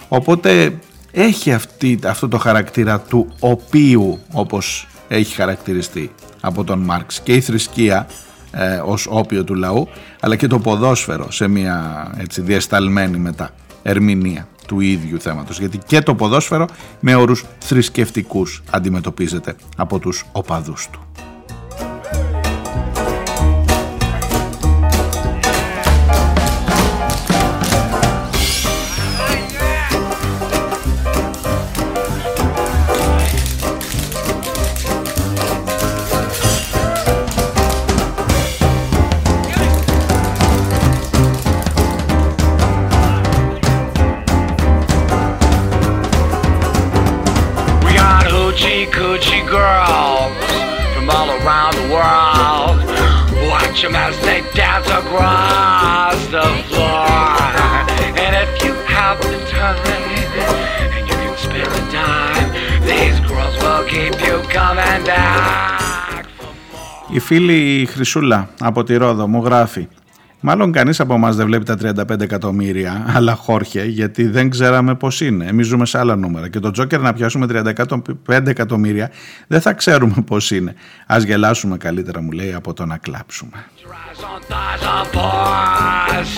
[0.07, 0.79] Οπότε
[1.11, 6.11] έχει αυτή, αυτό το χαρακτήρα του οποίου όπως έχει χαρακτηριστεί
[6.41, 8.07] από τον Μάρξ και η θρησκεία
[8.53, 9.87] ε, ως όπιο του λαού
[10.19, 13.49] αλλά και το ποδόσφαιρο σε μια έτσι, διασταλμένη μετά
[13.83, 16.67] ερμηνεία του ίδιου θέματος γιατί και το ποδόσφαιρο
[16.99, 21.12] με όρους θρησκευτικούς αντιμετωπίζεται από τους οπαδούς του.
[67.13, 69.87] Η φίλη Χρυσούλα από τη Ρόδο μου γράφει
[70.45, 71.77] Μάλλον κανείς από εμάς δεν βλέπει τα
[72.09, 75.45] 35 εκατομμύρια, αλλά χόρχε, γιατί δεν ξέραμε πώς είναι.
[75.45, 76.49] Εμείς ζούμε σε άλλα νούμερα.
[76.49, 77.45] Και το Τζόκερ να πιάσουμε
[78.27, 79.11] 35 εκατομμύρια,
[79.47, 80.75] δεν θα ξέρουμε πώς είναι.
[81.07, 83.51] Ας γελάσουμε καλύτερα, μου λέει, από το να κλάψουμε.
[83.53, 86.33] Rise on thighs of porcelain.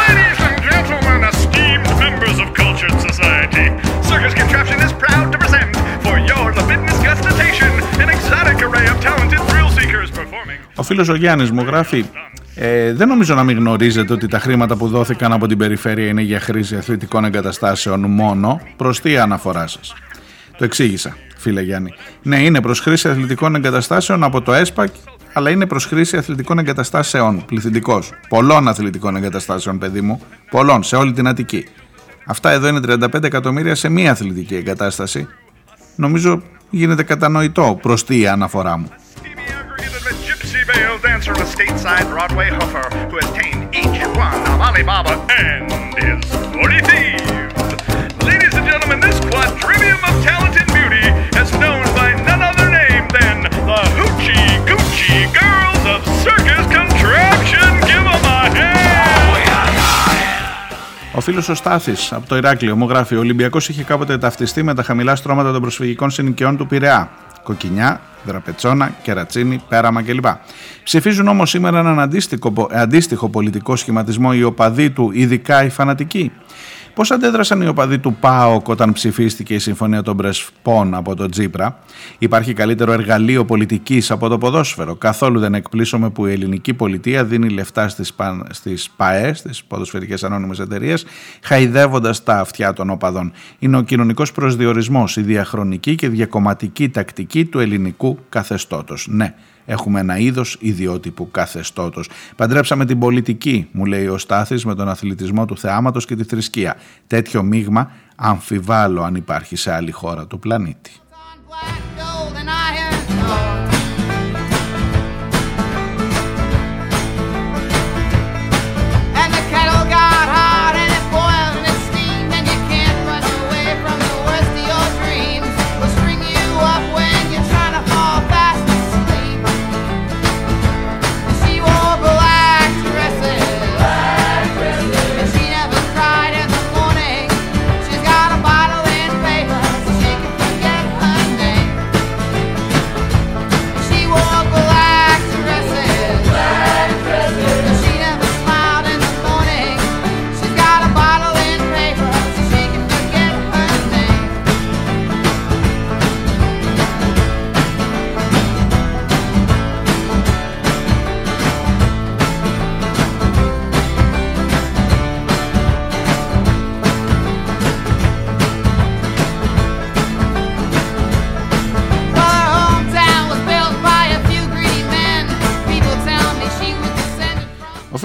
[0.00, 3.66] Ladies and gentlemen, esteemed members of cultured society,
[4.10, 5.70] Circus Contraption is proud to present,
[6.04, 6.99] for your libidinous
[10.74, 12.04] Ο φίλος ο Γιάννης μου γράφει
[12.54, 16.22] ε, δεν νομίζω να μην γνωρίζετε ότι τα χρήματα που δόθηκαν από την περιφέρεια είναι
[16.22, 18.60] για χρήση αθλητικών εγκαταστάσεων μόνο.
[18.76, 19.94] Προς τι αναφορά σας;
[20.58, 21.94] Το εξήγησα, φίλε Γιάννη.
[22.22, 24.88] Ναι, είναι προς χρήση αθλητικών εγκαταστάσεων από το ΕΣΠΑΚ,
[25.32, 28.12] αλλά είναι προς χρήση αθλητικών εγκαταστάσεων, πληθυντικός.
[28.28, 30.22] Πολλών αθλητικών εγκαταστάσεων, παιδί μου.
[30.50, 31.66] Πολλών, σε όλη την Αττική.
[32.26, 35.28] Αυτά εδώ είναι 35 εκατομμύρια σε μία αθλητική εγκατάσταση.
[35.96, 38.88] Νομίζω Γίνεται κατανοητό προς τη αναφορά μου.
[55.38, 56.39] Girls of search.
[61.20, 64.74] Ο φίλος ο Στάθης από το Ηράκλειο μου γράφει: Ο Ολυμπιακός είχε κάποτε ταυτιστεί με
[64.74, 67.10] τα χαμηλά στρώματα των προσφυγικών συνοικιών του Πειραιά.
[67.42, 70.24] Κοκκινιά, Δραπετσόνα, Κερατσίνη, Πέραμα κλπ.
[70.84, 76.32] Ψηφίζουν όμως σήμερα έναν αντίστοιχο, αντίστοιχο πολιτικό σχηματισμό οι οπαδοί του, ειδικά οι φανατικοί.
[76.94, 81.78] Πώς αντέδρασαν οι οπαδοί του ΠΑΟΚ όταν ψηφίστηκε η Συμφωνία των Πρεσπών από τον Τζίπρα;
[82.18, 87.48] Υπάρχει καλύτερο εργαλείο πολιτικής από το ποδόσφαιρο; Καθόλου δεν εκπλήσωμε που η ελληνική πολιτεία δίνει
[87.48, 88.14] λεφτά στις
[88.50, 91.04] στις ΠΑΕ, στις ποδοσφαιρικές ανώνυμες εταιρείες,
[91.42, 93.32] χαϊδεύοντας τα αυτιά των οπαδών.
[93.58, 99.06] Είναι ο κοινωνικός προσδιορισμός, η διαχρονική και διακομματική τακτική του ελληνικού καθεστώτος.
[99.10, 99.34] Ναι,
[99.70, 102.08] Έχουμε ένα είδος ιδιότυπου καθεστώτος.
[102.36, 106.76] Παντρέψαμε την πολιτική, μου λέει ο Στάθης, με τον αθλητισμό του θεάματος και τη θρησκεία.
[107.06, 110.90] Τέτοιο μείγμα αμφιβάλλω αν υπάρχει σε άλλη χώρα του πλανήτη.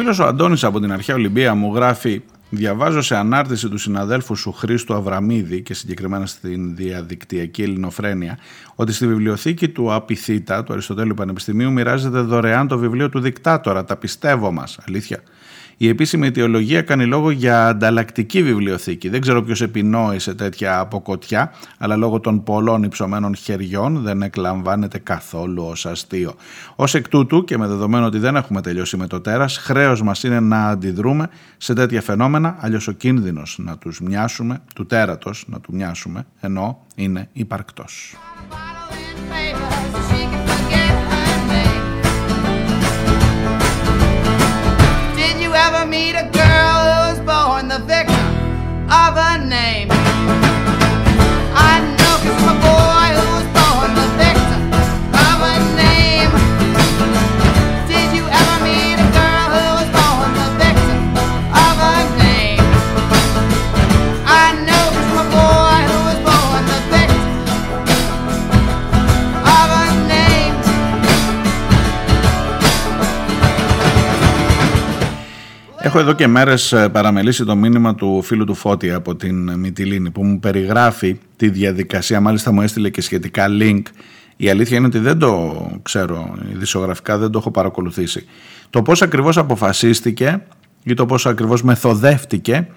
[0.05, 4.51] Φίλος ο Αντώνης από την αρχαία Ολυμπία μου γράφει Διαβάζω σε ανάρτηση του συναδέλφου σου
[4.51, 8.37] Χρήστου Αβραμίδη και συγκεκριμένα στην διαδικτυακή ελληνοφρένεια
[8.75, 13.85] ότι στη βιβλιοθήκη του Απιθύτα του Αριστοτέλειου Πανεπιστημίου μοιράζεται δωρεάν το βιβλίο του δικτάτορα.
[13.85, 14.79] Τα πιστεύω μας.
[14.87, 15.23] Αλήθεια.
[15.77, 19.09] Η επίσημη αιτιολογία κάνει λόγο για ανταλλακτική βιβλιοθήκη.
[19.09, 25.63] Δεν ξέρω ποιος επινόησε τέτοια αποκοτιά, αλλά λόγω των πολλών υψωμένων χεριών δεν εκλαμβάνεται καθόλου
[25.63, 26.33] ως αστείο.
[26.75, 30.23] Ω εκ τούτου και με δεδομένο ότι δεν έχουμε τελειώσει με το τέρας, χρέος μας
[30.23, 35.59] είναι να αντιδρούμε σε τέτοια φαινόμενα, αλλιώς ο κίνδυνος να τους μοιάσουμε, του τέρατος να
[35.59, 38.15] του μοιάσουμε, ενώ είναι υπαρκτός.
[45.95, 48.27] Meet a girl who was born the victim
[48.91, 50.14] of a name?
[75.85, 80.09] Έχω εδώ και μέρες ε, παραμελήσει το μήνυμα του φίλου του Φώτη από την Μυτιλίνη
[80.09, 83.81] που μου περιγράφει τη διαδικασία, μάλιστα μου έστειλε και σχετικά link.
[84.37, 88.25] Η αλήθεια είναι ότι δεν το ξέρω, ειδησιογραφικά δεν το έχω παρακολουθήσει.
[88.69, 90.41] Το πώς ακριβώς αποφασίστηκε
[90.83, 92.67] ή το πώς ακριβώς μεθοδεύτηκε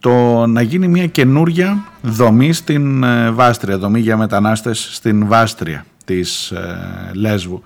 [0.00, 6.50] το να γίνει μια καινούρια δομή στην ε, Βάστρια, δομή για μετανάστες στην Βάστρια της
[6.50, 7.62] ε, Λέσβου.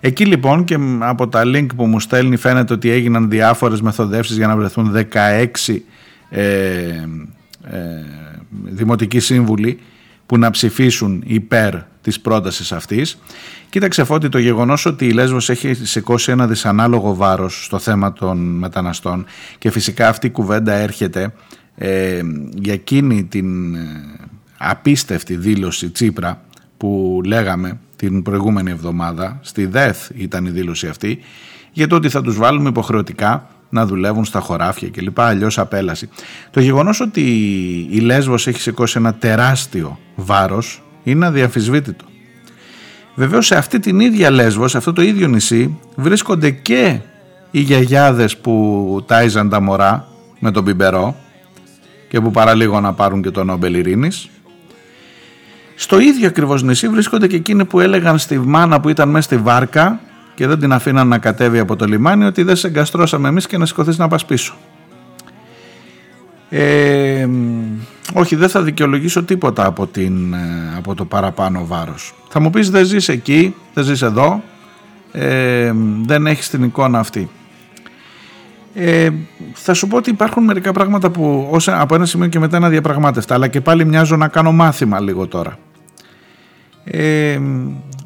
[0.00, 4.46] Εκεί λοιπόν και από τα link που μου στέλνει φαίνεται ότι έγιναν διάφορες μεθοδεύσεις για
[4.46, 5.76] να βρεθούν 16
[6.28, 7.04] ε, ε,
[8.64, 9.78] δημοτικοί σύμβουλοι
[10.26, 13.18] που να ψηφίσουν υπέρ της πρότασης αυτής.
[13.70, 18.38] Κοίταξε Φώτη το γεγονός ότι η Λέσβος έχει σηκώσει ένα δυσανάλογο βάρος στο θέμα των
[18.38, 19.24] μεταναστών
[19.58, 21.32] και φυσικά αυτή η κουβέντα έρχεται
[21.74, 22.20] ε,
[22.54, 23.80] για εκείνη την ε,
[24.58, 26.40] απίστευτη δήλωση Τσίπρα
[26.76, 31.18] που λέγαμε την προηγούμενη εβδομάδα, στη ΔΕΘ ήταν η δήλωση αυτή,
[31.72, 35.20] για το ότι θα τους βάλουμε υποχρεωτικά να δουλεύουν στα χωράφια κλπ.
[35.20, 36.08] Αλλιώς απέλαση.
[36.50, 37.20] Το γεγονός ότι
[37.90, 42.04] η Λέσβος έχει σηκώσει ένα τεράστιο βάρος είναι αδιαφυσβήτητο.
[43.14, 46.98] Βεβαίως σε αυτή την ίδια Λέσβο, σε αυτό το ίδιο νησί, βρίσκονται και
[47.50, 51.16] οι γιαγιάδες που τάιζαν τα μωρά με τον πιμπερό
[52.08, 54.28] και που παραλίγο να πάρουν και τον Νόμπελ Ειρήνης.
[55.78, 59.36] Στο ίδιο ακριβώς νησί βρίσκονται και εκείνοι που έλεγαν στη μάνα που ήταν μέσα στη
[59.36, 60.00] βάρκα
[60.34, 63.58] και δεν την αφήναν να κατέβει από το λιμάνι ότι δεν σε εγκαστρώσαμε εμείς και
[63.58, 64.54] να σηκωθείς να πας πίσω.
[66.48, 67.28] Ε,
[68.12, 72.14] όχι δεν θα δικαιολογήσω τίποτα από, την, ε, από το παραπάνω βάρος.
[72.28, 74.42] Θα μου πεις δεν ζεις εκεί, δεν ζεις εδώ,
[75.12, 75.72] ε,
[76.06, 77.30] δεν έχεις την εικόνα αυτή.
[78.74, 79.08] Ε,
[79.52, 82.66] θα σου πω ότι υπάρχουν μερικά πράγματα που ως, από ένα σημείο και μετά είναι
[82.66, 85.58] αδιαπραγμάτευτα αλλά και πάλι μοιάζω να κάνω μάθημα λίγο τώρα.
[86.90, 87.40] Ε,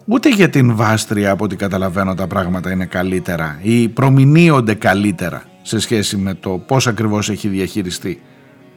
[0.04, 5.78] ούτε για την Βάστρια από ό,τι καταλαβαίνω τα πράγματα είναι καλύτερα ή προμηνύονται καλύτερα σε
[5.78, 8.20] σχέση με το πώς ακριβώς έχει διαχειριστεί.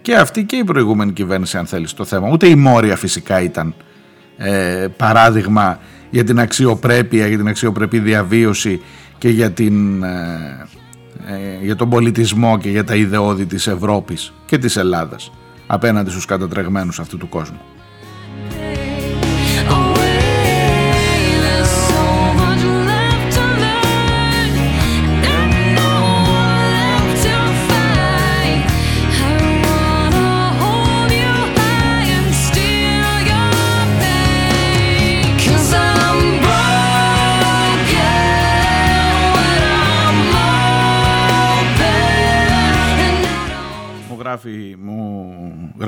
[0.01, 2.29] Και αυτή και η προηγούμενη κυβέρνηση αν θέλεις το θέμα.
[2.31, 3.75] Ούτε η Μόρια φυσικά ήταν
[4.37, 5.79] ε, παράδειγμα
[6.09, 8.81] για την αξιοπρέπεια για την αξιοπρεπή διαβίωση
[9.17, 10.67] και για, την, ε,
[11.27, 15.31] ε, για τον πολιτισμό και για τα ιδεώδη της Ευρώπης και της Ελλάδας
[15.67, 17.59] απέναντι στους κατατρεγμένους αυτού του κόσμου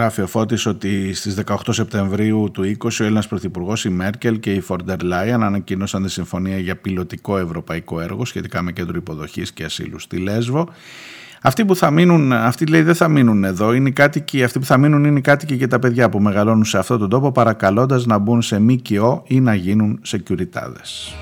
[0.05, 4.53] γράφει ο Φώτης ότι στις 18 Σεπτεμβρίου του 20 ο Έλληνας Πρωθυπουργός η Μέρκελ και
[4.53, 9.63] η Φόρντερ Λάιαν ανακοίνωσαν τη συμφωνία για πιλωτικό ευρωπαϊκό έργο σχετικά με κέντρο υποδοχής και
[9.63, 10.69] ασύλου στη Λέσβο.
[11.41, 14.65] Αυτοί που θα μείνουν, αυτοί λέει δεν θα μείνουν εδώ, είναι οι κάτοικοι, αυτοί που
[14.65, 18.05] θα μείνουν είναι οι κάτοικοι και τα παιδιά που μεγαλώνουν σε αυτόν τον τόπο παρακαλώντας
[18.05, 21.15] να μπουν σε ΜΚΟ ή να γίνουν σεκιουριτάδες.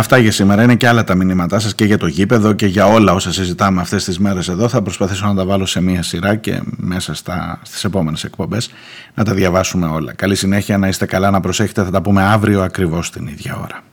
[0.00, 0.62] Αυτά για σήμερα.
[0.62, 3.80] Είναι και άλλα τα μηνύματά σας και για το γήπεδο και για όλα όσα συζητάμε
[3.80, 4.68] αυτές τις μέρες εδώ.
[4.68, 8.70] Θα προσπαθήσω να τα βάλω σε μία σειρά και μέσα στα, στις επόμενες εκπομπές
[9.14, 10.12] να τα διαβάσουμε όλα.
[10.12, 11.84] Καλή συνέχεια, να είστε καλά, να προσέχετε.
[11.84, 13.89] Θα τα πούμε αύριο ακριβώς την ίδια ώρα.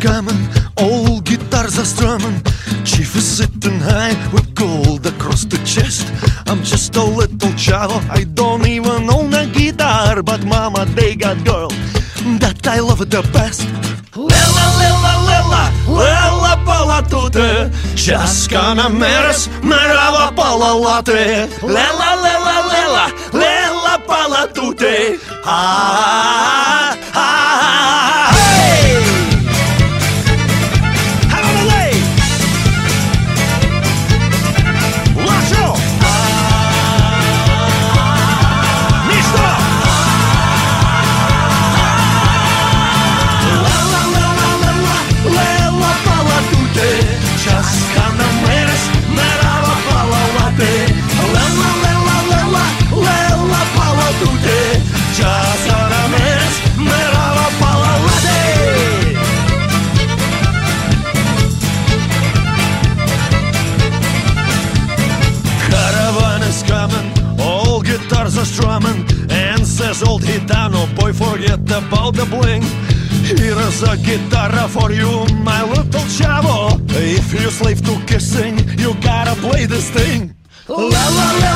[0.00, 0.38] Coming,
[0.76, 2.42] all guitars are strumming.
[2.84, 6.06] Chief is sitting high with gold across the chest.
[6.46, 11.44] I'm just a little chavo, I don't even own a guitar, but mama, they got
[11.44, 11.68] girl
[12.38, 13.66] that I love the best.
[14.16, 21.48] Lila, lila, lila, lila pala tute, Časkana meres, merava pala late.
[21.62, 25.18] Lila, lila, lila, lila pala tute.
[25.44, 26.77] Ah, ah,
[72.18, 72.62] the bling.
[73.22, 76.80] Here is a guitar for you, my little chavo.
[76.90, 80.34] If you slave to kissing, you gotta play this thing.
[80.68, 81.47] La la la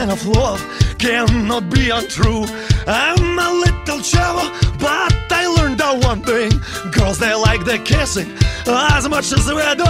[0.00, 0.60] kind of love
[0.98, 2.46] cannot be untrue.
[2.86, 4.48] I'm a little chavo,
[4.80, 6.52] but I learned that one thing.
[6.90, 8.34] Girls, they like the kissing
[8.66, 9.89] as much as we do.